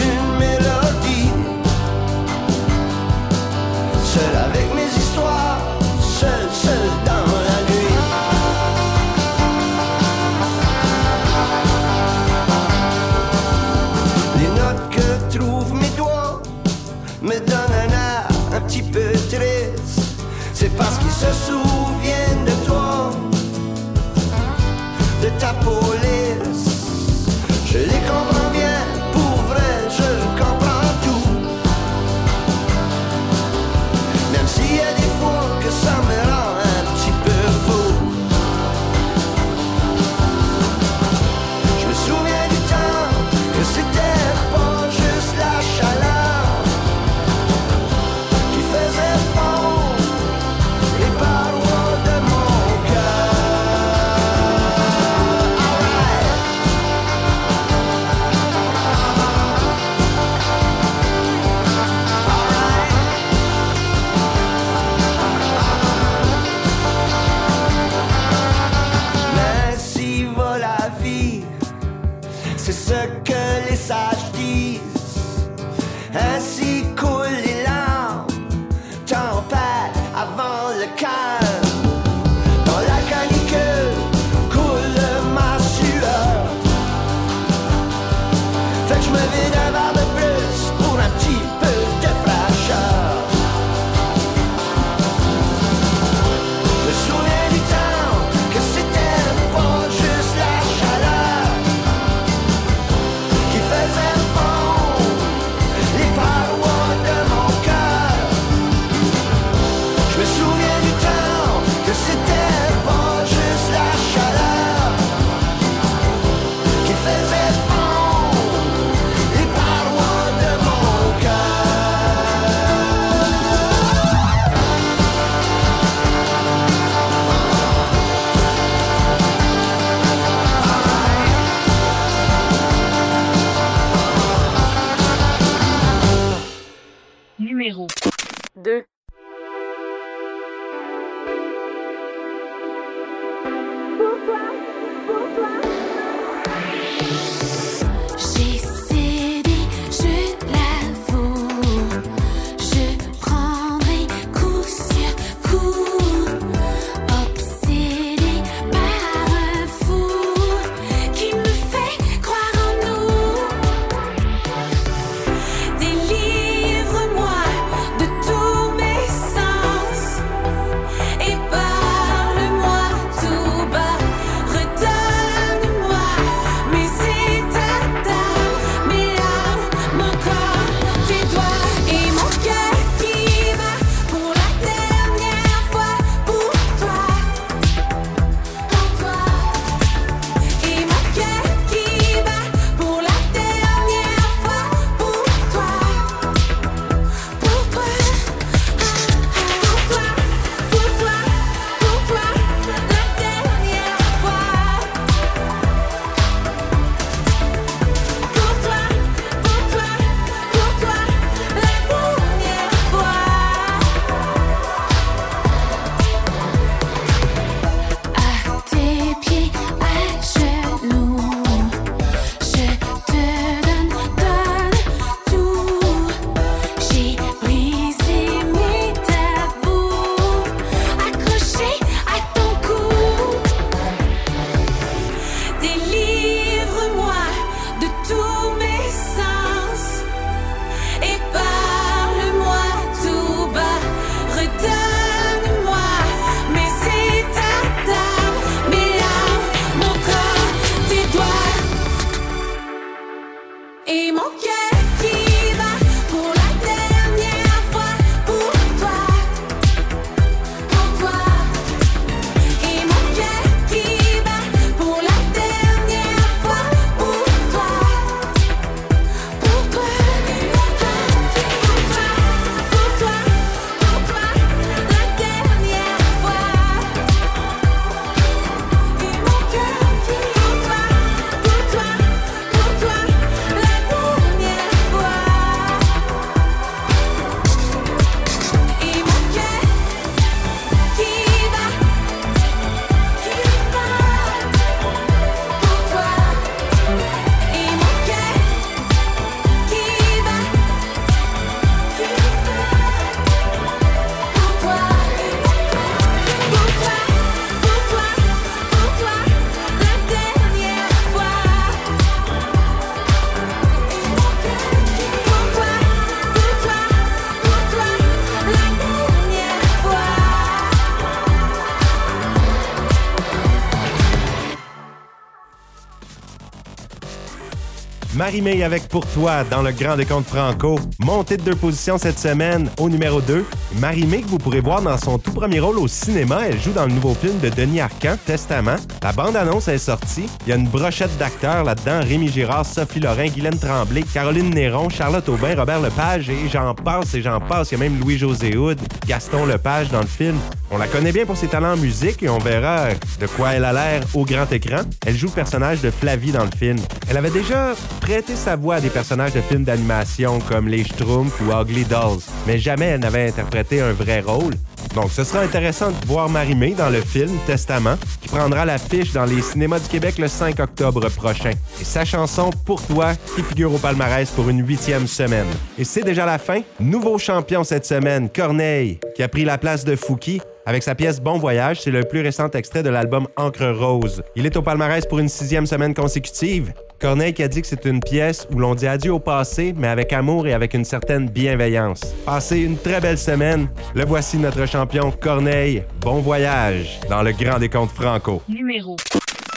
Marie-Mé 328.27 328.61
avec 328.65 328.89
Pour 328.89 329.05
toi 329.05 329.45
dans 329.45 329.61
le 329.61 329.71
Grand 329.71 329.95
Décompte 329.95 330.27
Franco. 330.27 330.77
Montée 330.99 331.37
de 331.37 331.43
deux 331.43 331.55
positions 331.55 331.97
cette 331.97 332.19
semaine 332.19 332.69
au 332.77 332.89
numéro 332.89 333.21
2. 333.21 333.45
Marie-Mé 333.79 334.21
que 334.21 334.27
vous 334.27 334.37
pourrez 334.37 334.59
voir 334.59 334.81
dans 334.81 334.97
son 334.97 335.17
tout 335.17 335.31
premier 335.31 335.61
rôle 335.61 335.77
au 335.77 335.87
cinéma. 335.87 336.41
Elle 336.45 336.59
joue 336.59 336.73
dans 336.73 336.87
le 336.87 336.91
nouveau 336.91 337.13
film 337.13 337.39
de 337.39 337.47
Denis 337.47 337.79
Arcand, 337.79 338.17
Testament. 338.25 338.75
La 339.01 339.13
bande-annonce 339.13 339.69
est 339.69 339.77
sortie. 339.77 340.25
Il 340.45 340.49
y 340.49 340.51
a 340.51 340.57
une 340.57 340.67
brochette 340.67 341.17
d'acteurs 341.17 341.63
là-dedans. 341.63 342.01
Rémi 342.03 342.27
Girard, 342.27 342.65
Sophie 342.65 342.99
Lorrain, 342.99 343.27
Guylaine 343.27 343.57
Tremblay, 343.57 344.03
Caroline 344.13 344.49
Néron, 344.49 344.89
Charlotte 344.89 345.29
Aubin, 345.29 345.55
Robert 345.55 345.79
Lepage 345.79 346.29
et 346.29 346.49
j'en 346.51 346.75
passe 346.75 347.13
et 347.13 347.21
j'en 347.21 347.39
passe. 347.39 347.71
Il 347.71 347.75
y 347.75 347.81
a 347.81 347.89
même 347.89 347.97
Louis-José 347.97 348.57
Houd, 348.57 348.77
Gaston 349.07 349.45
Lepage 349.45 349.87
dans 349.87 350.01
le 350.01 350.05
film. 350.05 350.35
On 350.69 350.77
la 350.77 350.87
connaît 350.87 351.13
bien 351.13 351.25
pour 351.25 351.37
ses 351.37 351.47
talents 351.47 351.73
en 351.73 351.77
musique 351.77 352.23
et 352.23 352.29
on 352.29 352.39
verra 352.39 352.89
de 353.19 353.27
quoi 353.27 353.53
elle 353.53 353.63
a 353.63 353.71
l'air 353.71 354.03
au 354.13 354.25
grand 354.25 354.51
écran. 354.51 354.81
Elle 355.05 355.15
joue 355.15 355.27
le 355.27 355.31
personnage 355.31 355.81
de 355.81 355.89
Flavie 355.89 356.31
dans 356.31 356.43
le 356.43 356.51
film. 356.57 356.77
Elle 357.09 357.15
avait 357.15 357.29
déjà 357.29 357.73
prêté 358.01 358.35
sa 358.35 358.57
voix 358.57 358.75
à 358.75 358.81
des 358.81 358.89
personnages 358.89 359.33
de 359.33 359.41
films 359.41 359.63
d'animation 359.63 360.39
comme 360.39 360.67
Les 360.67 360.83
Schtroumpfs 360.83 361.39
ou 361.41 361.51
Ugly 361.53 361.85
Dolls, 361.85 362.19
mais 362.45 362.57
jamais 362.57 362.85
elle 362.85 362.99
n'avait 362.99 363.29
interprété 363.29 363.81
un 363.81 363.93
vrai 363.93 364.19
rôle. 364.19 364.53
Donc, 364.93 365.11
ce 365.11 365.23
sera 365.23 365.41
intéressant 365.41 365.91
de 365.91 366.07
voir 366.07 366.27
Marie-Mé 366.27 366.71
dans 366.71 366.89
le 366.89 367.01
film 367.01 367.37
Testament, 367.45 367.97
qui 368.21 368.29
prendra 368.29 368.65
l'affiche 368.65 369.13
dans 369.13 369.25
les 369.25 369.41
cinémas 369.41 369.79
du 369.79 369.87
Québec 369.87 370.17
le 370.17 370.27
5 370.27 370.59
octobre 370.59 371.07
prochain. 371.09 371.51
Et 371.79 371.83
sa 371.83 372.03
chanson 372.03 372.49
Pour 372.65 372.81
toi, 372.81 373.13
qui 373.35 373.43
figure 373.43 373.73
au 373.73 373.77
palmarès 373.77 374.29
pour 374.31 374.49
une 374.49 374.65
huitième 374.65 375.05
semaine. 375.05 375.47
Et 375.77 375.83
c'est 375.83 376.03
déjà 376.03 376.25
la 376.25 376.39
fin. 376.39 376.61
Nouveau 376.79 377.17
champion 377.19 377.63
cette 377.63 377.85
semaine, 377.85 378.29
Corneille, 378.29 378.99
qui 379.15 379.23
a 379.23 379.27
pris 379.27 379.45
la 379.45 379.57
place 379.57 379.85
de 379.85 379.95
Fouki. 379.95 380.41
Avec 380.67 380.83
sa 380.83 380.95
pièce 380.95 381.21
Bon 381.21 381.37
Voyage, 381.37 381.79
c'est 381.79 381.91
le 381.91 382.03
plus 382.03 382.19
récent 382.19 382.49
extrait 382.49 382.83
de 382.83 382.89
l'album 382.89 383.25
Encre 383.37 383.73
Rose. 383.73 384.21
Il 384.35 384.45
est 384.45 384.57
au 384.57 384.61
palmarès 384.61 385.05
pour 385.05 385.19
une 385.19 385.29
sixième 385.29 385.65
semaine 385.65 385.93
consécutive. 385.93 386.73
Corneille 386.99 387.33
qui 387.33 387.41
a 387.41 387.47
dit 387.47 387.61
que 387.61 387.67
c'est 387.67 387.85
une 387.85 388.01
pièce 388.01 388.45
où 388.53 388.59
l'on 388.59 388.75
dit 388.75 388.85
adieu 388.85 389.13
au 389.13 389.19
passé, 389.19 389.73
mais 389.77 389.87
avec 389.87 390.11
amour 390.11 390.45
et 390.45 390.51
avec 390.51 390.73
une 390.73 390.83
certaine 390.83 391.29
bienveillance. 391.29 392.01
Passez 392.25 392.59
une 392.59 392.77
très 392.77 392.99
belle 392.99 393.17
semaine. 393.17 393.69
Le 393.95 394.03
voici 394.03 394.37
notre 394.37 394.65
champion 394.65 395.09
Corneille. 395.09 395.85
Bon 396.01 396.19
voyage 396.19 396.99
dans 397.09 397.21
le 397.21 397.31
Grand 397.31 397.59
Décompte 397.59 397.93
Franco. 397.93 398.41
Numéro 398.49 398.97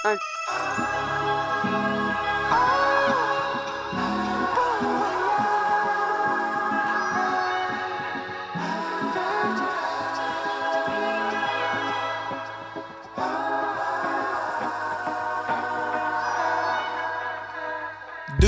1. 0.04 0.14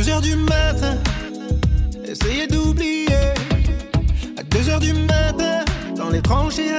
Deux 0.02 0.10
heures 0.10 0.20
du 0.20 0.34
matin, 0.34 0.98
essayez 2.04 2.48
d'oublier. 2.48 3.06
À 4.36 4.42
deux 4.42 4.68
heures 4.68 4.80
du 4.80 4.92
matin, 4.92 5.64
dans 5.96 6.10
les 6.10 6.20
tranchées 6.20 6.72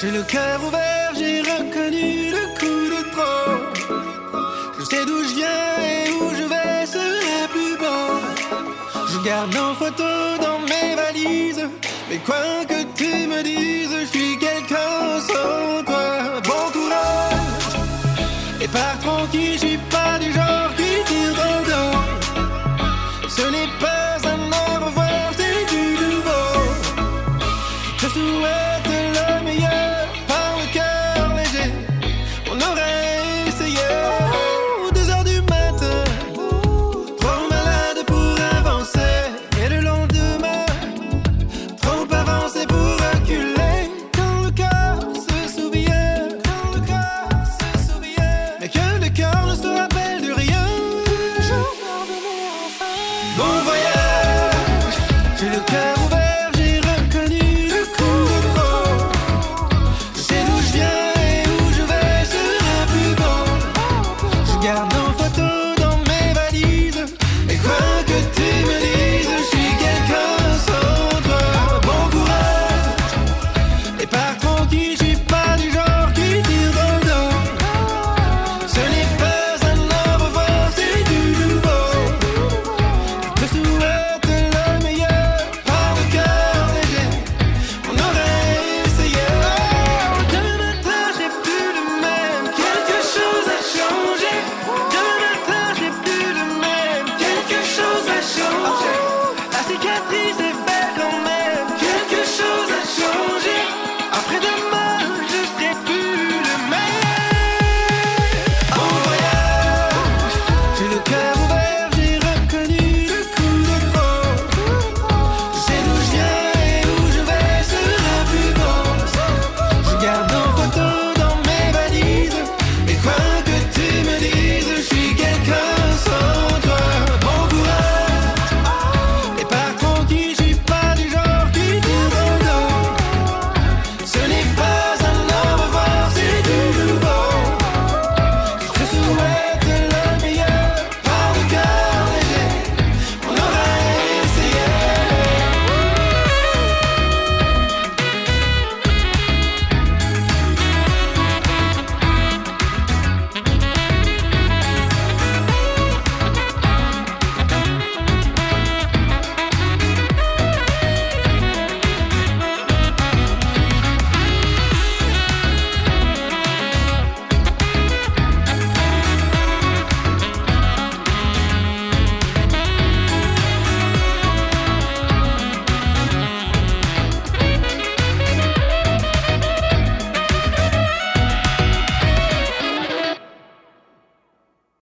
J'ai 0.00 0.12
le 0.12 0.22
cœur 0.22 0.62
ouvert, 0.64 1.12
j'ai 1.16 1.40
reconnu 1.40 2.30
le 2.30 2.44
coup 2.58 2.84
de 2.94 3.02
trop. 3.10 3.58
Je 4.78 4.84
sais 4.84 5.04
d'où 5.04 5.24
je 5.24 5.34
viens 5.34 5.72
et 5.82 6.10
où 6.12 6.30
je 6.36 6.44
vais, 6.44 6.86
sera 6.86 7.48
plus 7.50 7.76
beau. 7.76 8.12
Je 9.12 9.18
garde 9.26 9.56
en 9.56 9.74
photo 9.74 10.04
dans 10.40 10.60
mes 10.60 10.94
valises. 10.94 11.68
Mais 12.08 12.18
quoi 12.18 12.64
que 12.68 12.84
tu 12.94 13.26
me 13.26 13.42
dises, 13.42 13.90
je 14.02 14.06
suis 14.06 14.38
quelqu'un 14.38 15.18
sans 15.20 15.82
toi. 15.84 16.40
Bon 16.44 16.70
courage 16.72 17.58
et 18.60 18.68
pars 18.68 18.98
tranquille, 19.00 19.54
je 19.54 19.66
suis 19.66 19.78
pas 19.90 20.18
du 20.20 20.32
genre 20.32 20.70